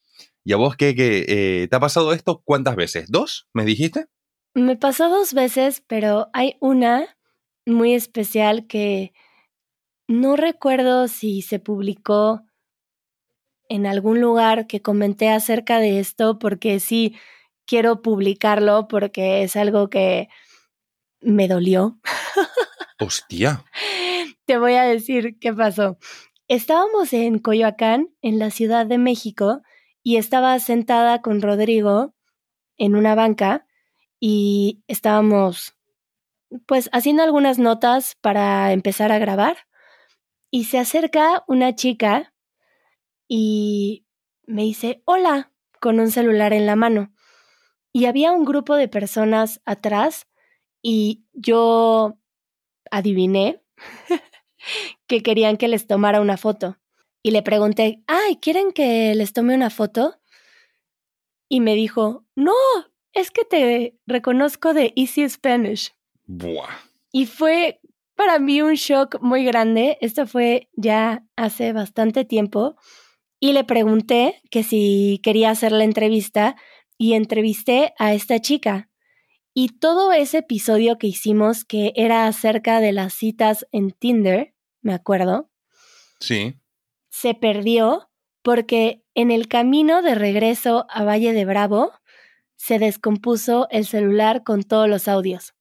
¿Y 0.47 0.53
a 0.53 0.55
vos 0.55 0.77
qué, 0.77 0.95
eh, 0.97 1.67
te 1.67 1.75
ha 1.75 1.79
pasado 1.81 2.13
esto 2.13 2.41
cuántas 2.45 2.77
veces? 2.77 3.11
¿Dos? 3.11 3.49
¿Me 3.51 3.65
dijiste? 3.65 4.05
Me 4.53 4.77
pasó 4.77 5.09
dos 5.09 5.33
veces, 5.33 5.83
pero 5.85 6.29
hay 6.31 6.55
una 6.61 7.17
muy 7.65 7.93
especial 7.93 8.65
que 8.65 9.11
no 10.07 10.37
recuerdo 10.37 11.09
si 11.09 11.41
se 11.41 11.59
publicó 11.59 12.43
en 13.67 13.85
algún 13.85 14.21
lugar 14.21 14.67
que 14.67 14.81
comenté 14.81 15.27
acerca 15.27 15.79
de 15.79 15.99
esto, 15.99 16.39
porque 16.39 16.79
sí 16.79 17.17
quiero 17.67 18.01
publicarlo 18.01 18.87
porque 18.87 19.43
es 19.43 19.55
algo 19.55 19.89
que 19.89 20.29
me 21.19 21.47
dolió. 21.47 21.99
Hostia. 22.99 23.63
Te 24.45 24.57
voy 24.57 24.73
a 24.73 24.83
decir 24.83 25.37
qué 25.39 25.53
pasó. 25.53 25.99
Estábamos 26.47 27.13
en 27.13 27.39
Coyoacán, 27.39 28.09
en 28.21 28.39
la 28.39 28.49
Ciudad 28.49 28.87
de 28.87 28.97
México, 28.97 29.61
y 30.01 30.15
estaba 30.15 30.57
sentada 30.59 31.21
con 31.21 31.41
Rodrigo 31.41 32.15
en 32.77 32.95
una 32.95 33.13
banca 33.13 33.67
y 34.19 34.81
estábamos 34.87 35.75
pues 36.65 36.89
haciendo 36.93 37.23
algunas 37.23 37.59
notas 37.59 38.15
para 38.21 38.71
empezar 38.71 39.11
a 39.11 39.19
grabar 39.19 39.57
y 40.49 40.63
se 40.63 40.79
acerca 40.79 41.43
una 41.47 41.75
chica 41.75 42.33
y 43.27 44.05
me 44.45 44.61
dice 44.61 45.01
hola 45.03 45.51
con 45.81 45.99
un 45.99 46.09
celular 46.09 46.53
en 46.53 46.65
la 46.65 46.77
mano 46.77 47.11
y 47.97 48.05
había 48.05 48.31
un 48.31 48.45
grupo 48.45 48.75
de 48.75 48.87
personas 48.87 49.59
atrás 49.65 50.27
y 50.83 51.25
yo 51.33 52.19
adiviné 52.91 53.63
que 55.07 55.23
querían 55.23 55.57
que 55.57 55.67
les 55.67 55.87
tomara 55.87 56.21
una 56.21 56.37
foto 56.37 56.77
y 57.23 57.31
le 57.31 57.41
pregunté 57.41 58.03
ay 58.05 58.35
quieren 58.35 58.71
que 58.71 59.15
les 59.15 59.33
tome 59.33 59.55
una 59.55 59.71
foto 59.71 60.19
y 61.49 61.59
me 61.59 61.73
dijo 61.73 62.23
no 62.35 62.53
es 63.13 63.31
que 63.31 63.45
te 63.45 63.97
reconozco 64.05 64.75
de 64.75 64.93
Easy 64.95 65.27
Spanish 65.27 65.95
Buah. 66.27 66.69
y 67.11 67.25
fue 67.25 67.79
para 68.13 68.37
mí 68.37 68.61
un 68.61 68.73
shock 68.73 69.21
muy 69.21 69.45
grande. 69.45 69.97
Esto 70.01 70.25
fue 70.25 70.69
ya 70.73 71.23
hace 71.35 71.71
bastante 71.71 72.25
tiempo. 72.25 72.75
Y 73.39 73.53
le 73.53 73.63
pregunté 73.63 74.41
que 74.49 74.63
si 74.63 75.19
quería 75.21 75.51
hacer 75.51 75.71
la 75.71 75.83
entrevista 75.83 76.55
y 76.97 77.13
entrevisté 77.13 77.93
a 77.97 78.13
esta 78.13 78.39
chica. 78.39 78.89
Y 79.53 79.79
todo 79.79 80.11
ese 80.11 80.39
episodio 80.39 80.97
que 80.97 81.07
hicimos, 81.07 81.65
que 81.65 81.91
era 81.95 82.27
acerca 82.27 82.79
de 82.79 82.91
las 82.91 83.13
citas 83.13 83.65
en 83.71 83.91
Tinder, 83.91 84.53
me 84.81 84.93
acuerdo, 84.93 85.49
Sí. 86.19 86.55
se 87.09 87.33
perdió 87.33 88.09
porque 88.43 89.03
en 89.15 89.31
el 89.31 89.47
camino 89.47 90.01
de 90.01 90.15
regreso 90.15 90.85
a 90.89 91.03
Valle 91.03 91.33
de 91.33 91.45
Bravo 91.45 91.91
se 92.55 92.79
descompuso 92.79 93.67
el 93.71 93.85
celular 93.85 94.43
con 94.43 94.63
todos 94.63 94.87
los 94.87 95.07
audios. 95.07 95.53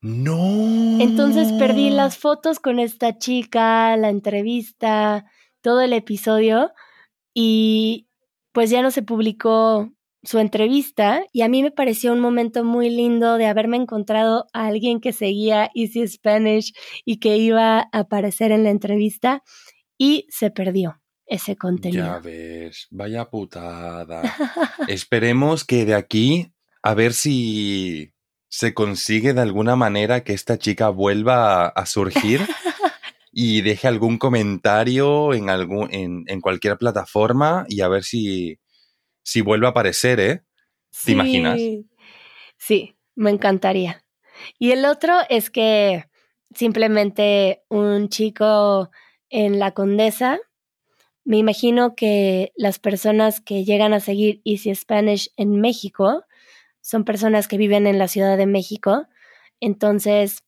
No. 0.00 1.00
Entonces 1.00 1.52
perdí 1.58 1.90
las 1.90 2.16
fotos 2.18 2.60
con 2.60 2.78
esta 2.78 3.18
chica, 3.18 3.96
la 3.96 4.10
entrevista, 4.10 5.24
todo 5.62 5.80
el 5.80 5.92
episodio 5.92 6.72
y 7.34 8.08
pues 8.52 8.70
ya 8.70 8.82
no 8.82 8.90
se 8.90 9.02
publicó 9.02 9.92
su 10.26 10.38
entrevista 10.38 11.24
y 11.32 11.42
a 11.42 11.48
mí 11.48 11.62
me 11.62 11.70
pareció 11.70 12.12
un 12.12 12.20
momento 12.20 12.64
muy 12.64 12.90
lindo 12.90 13.38
de 13.38 13.46
haberme 13.46 13.76
encontrado 13.76 14.46
a 14.52 14.66
alguien 14.66 15.00
que 15.00 15.12
seguía 15.12 15.70
Easy 15.74 16.06
Spanish 16.08 16.72
y 17.04 17.18
que 17.18 17.36
iba 17.36 17.78
a 17.78 17.88
aparecer 17.92 18.52
en 18.52 18.64
la 18.64 18.70
entrevista 18.70 19.42
y 19.96 20.26
se 20.28 20.50
perdió 20.50 21.00
ese 21.26 21.52
Ya 21.52 21.56
contenido. 21.56 22.20
ves, 22.22 22.86
vaya 22.90 23.24
putada. 23.30 24.22
Esperemos 24.88 25.64
que 25.64 25.84
de 25.84 25.94
aquí 25.94 26.52
a 26.82 26.94
ver 26.94 27.12
si 27.14 28.12
se 28.48 28.74
consigue 28.74 29.32
de 29.34 29.40
alguna 29.40 29.76
manera 29.76 30.22
que 30.22 30.32
esta 30.32 30.58
chica 30.58 30.88
vuelva 30.88 31.66
a, 31.66 31.68
a 31.68 31.86
surgir 31.86 32.40
y 33.32 33.60
deje 33.62 33.88
algún 33.88 34.18
comentario 34.18 35.34
en, 35.34 35.50
algún, 35.50 35.88
en, 35.92 36.24
en 36.26 36.40
cualquier 36.40 36.78
plataforma 36.78 37.64
y 37.68 37.80
a 37.80 37.88
ver 37.88 38.04
si, 38.04 38.58
si 39.26 39.40
vuelve 39.40 39.66
a 39.66 39.70
aparecer, 39.70 40.20
¿eh? 40.20 40.44
¿Te 41.04 41.10
imaginas? 41.10 41.60
Sí, 42.58 42.94
me 43.16 43.30
encantaría. 43.30 44.04
Y 44.56 44.70
el 44.70 44.84
otro 44.84 45.14
es 45.28 45.50
que 45.50 46.04
simplemente 46.54 47.64
un 47.68 48.08
chico 48.08 48.88
en 49.28 49.58
la 49.58 49.72
Condesa, 49.72 50.38
me 51.24 51.38
imagino 51.38 51.96
que 51.96 52.52
las 52.54 52.78
personas 52.78 53.40
que 53.40 53.64
llegan 53.64 53.94
a 53.94 54.00
seguir 54.00 54.42
Easy 54.44 54.72
Spanish 54.76 55.32
en 55.36 55.60
México 55.60 56.22
son 56.80 57.04
personas 57.04 57.48
que 57.48 57.58
viven 57.58 57.88
en 57.88 57.98
la 57.98 58.06
Ciudad 58.06 58.36
de 58.36 58.46
México. 58.46 59.08
Entonces, 59.58 60.44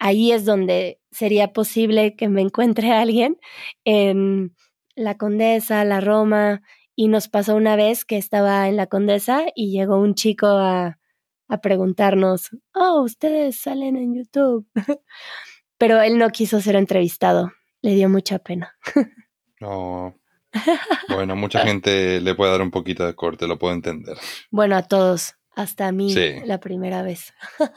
ahí 0.00 0.32
es 0.32 0.44
donde 0.44 1.00
sería 1.12 1.52
posible 1.52 2.16
que 2.16 2.28
me 2.28 2.40
encuentre 2.40 2.90
alguien 2.90 3.38
en 3.84 4.56
la 4.96 5.16
Condesa, 5.16 5.84
la 5.84 6.00
Roma, 6.00 6.62
y 7.00 7.06
nos 7.06 7.28
pasó 7.28 7.54
una 7.54 7.76
vez 7.76 8.04
que 8.04 8.16
estaba 8.16 8.66
en 8.66 8.76
la 8.76 8.88
Condesa 8.88 9.44
y 9.54 9.70
llegó 9.70 9.98
un 10.00 10.14
chico 10.16 10.48
a, 10.48 10.98
a 11.46 11.60
preguntarnos, 11.60 12.50
oh, 12.74 13.02
ustedes 13.02 13.60
salen 13.60 13.94
en 13.96 14.16
YouTube. 14.16 14.66
Pero 15.78 16.00
él 16.02 16.18
no 16.18 16.28
quiso 16.30 16.60
ser 16.60 16.74
entrevistado, 16.74 17.52
le 17.82 17.94
dio 17.94 18.08
mucha 18.08 18.40
pena. 18.40 18.76
No. 19.60 20.16
Bueno, 21.08 21.34
mucha 21.36 21.60
gente 21.60 22.20
le 22.20 22.34
puede 22.36 22.52
dar 22.52 22.62
un 22.62 22.70
poquito 22.70 23.04
de 23.06 23.14
corte, 23.14 23.46
lo 23.48 23.58
puedo 23.58 23.74
entender. 23.74 24.16
Bueno, 24.52 24.76
a 24.76 24.82
todos, 24.82 25.34
hasta 25.54 25.88
a 25.88 25.92
mí 25.92 26.12
Sí. 26.12 26.40
la 26.44 26.58
primera 26.58 27.02
vez. 27.02 27.32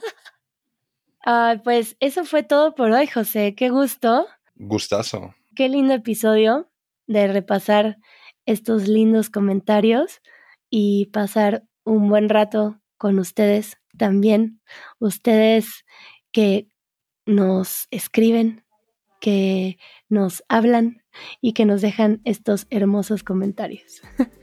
Ah, 1.24 1.60
pues 1.62 1.96
eso 2.00 2.24
fue 2.24 2.42
todo 2.42 2.74
por 2.74 2.90
hoy, 2.90 3.06
José. 3.06 3.54
Qué 3.54 3.68
gusto, 3.70 4.26
Gustazo. 4.56 5.34
qué 5.54 5.68
lindo 5.68 5.94
episodio 5.94 6.68
de 7.06 7.28
repasar 7.28 7.98
estos 8.46 8.88
lindos 8.88 9.30
comentarios 9.30 10.20
y 10.70 11.06
pasar 11.06 11.64
un 11.84 12.08
buen 12.08 12.28
rato 12.28 12.80
con 12.96 13.18
ustedes 13.18 13.78
también. 13.96 14.60
Ustedes 14.98 15.84
que 16.32 16.68
nos 17.26 17.86
escriben, 17.90 18.64
que 19.20 19.78
nos 20.08 20.42
hablan 20.48 21.02
y 21.40 21.52
que 21.52 21.64
nos 21.64 21.82
dejan 21.82 22.20
estos 22.24 22.66
hermosos 22.70 23.22
comentarios. 23.22 24.02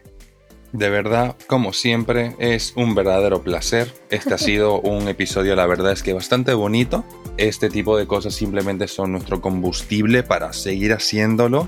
De 0.71 0.89
verdad, 0.89 1.35
como 1.47 1.73
siempre, 1.73 2.35
es 2.37 2.73
un 2.75 2.93
verdadero 2.93 3.41
placer. 3.41 3.91
Este 4.11 4.35
ha 4.35 4.37
sido 4.37 4.79
un 4.81 5.07
episodio, 5.07 5.55
la 5.55 5.65
verdad 5.65 5.91
es 5.91 6.03
que 6.03 6.13
bastante 6.13 6.53
bonito. 6.53 7.03
Este 7.37 7.69
tipo 7.69 7.97
de 7.97 8.05
cosas 8.05 8.35
simplemente 8.35 8.87
son 8.87 9.13
nuestro 9.13 9.41
combustible 9.41 10.21
para 10.21 10.53
seguir 10.53 10.93
haciéndolo 10.93 11.67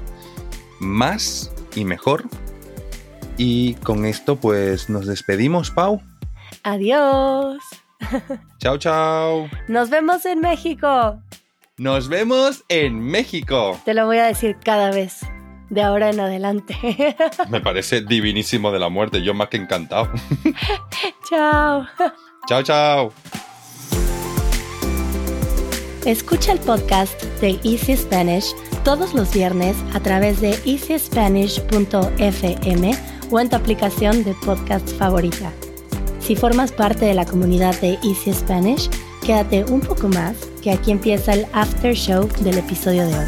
más 0.79 1.51
y 1.75 1.85
mejor. 1.85 2.25
Y 3.37 3.75
con 3.75 4.05
esto 4.05 4.35
pues 4.35 4.89
nos 4.89 5.07
despedimos, 5.07 5.71
Pau. 5.71 6.01
Adiós. 6.63 7.57
Chao, 8.59 8.77
chao. 8.77 9.49
Nos 9.67 9.89
vemos 9.89 10.25
en 10.25 10.39
México. 10.39 11.21
Nos 11.77 12.09
vemos 12.09 12.63
en 12.69 12.99
México. 12.99 13.79
Te 13.85 13.93
lo 13.93 14.05
voy 14.05 14.17
a 14.17 14.25
decir 14.25 14.57
cada 14.63 14.91
vez, 14.91 15.21
de 15.69 15.81
ahora 15.81 16.09
en 16.09 16.19
adelante. 16.19 16.75
Me 17.49 17.61
parece 17.61 18.01
divinísimo 18.01 18.71
de 18.71 18.79
la 18.79 18.89
muerte, 18.89 19.23
yo 19.23 19.33
más 19.33 19.49
que 19.49 19.57
encantado. 19.57 20.11
Chao. 21.29 21.87
chao, 22.47 22.61
chao. 22.61 23.13
Escucha 26.05 26.53
el 26.53 26.59
podcast 26.59 27.21
de 27.41 27.59
Easy 27.63 27.95
Spanish 27.95 28.53
todos 28.83 29.13
los 29.13 29.33
viernes 29.33 29.77
a 29.93 29.99
través 29.99 30.41
de 30.41 30.57
easyspanish.fm 30.65 32.91
o 33.29 33.39
en 33.39 33.49
tu 33.49 33.55
aplicación 33.55 34.23
de 34.23 34.33
podcast 34.45 34.89
favorita. 34.97 35.51
Si 36.19 36.35
formas 36.35 36.71
parte 36.71 37.05
de 37.05 37.13
la 37.13 37.25
comunidad 37.25 37.79
de 37.81 37.99
Easy 38.03 38.33
Spanish, 38.33 38.89
quédate 39.25 39.63
un 39.65 39.81
poco 39.81 40.07
más, 40.07 40.37
que 40.61 40.71
aquí 40.71 40.91
empieza 40.91 41.33
el 41.33 41.45
after 41.53 41.93
show 41.95 42.29
del 42.41 42.59
episodio 42.59 43.07
de 43.07 43.17
hoy. 43.17 43.25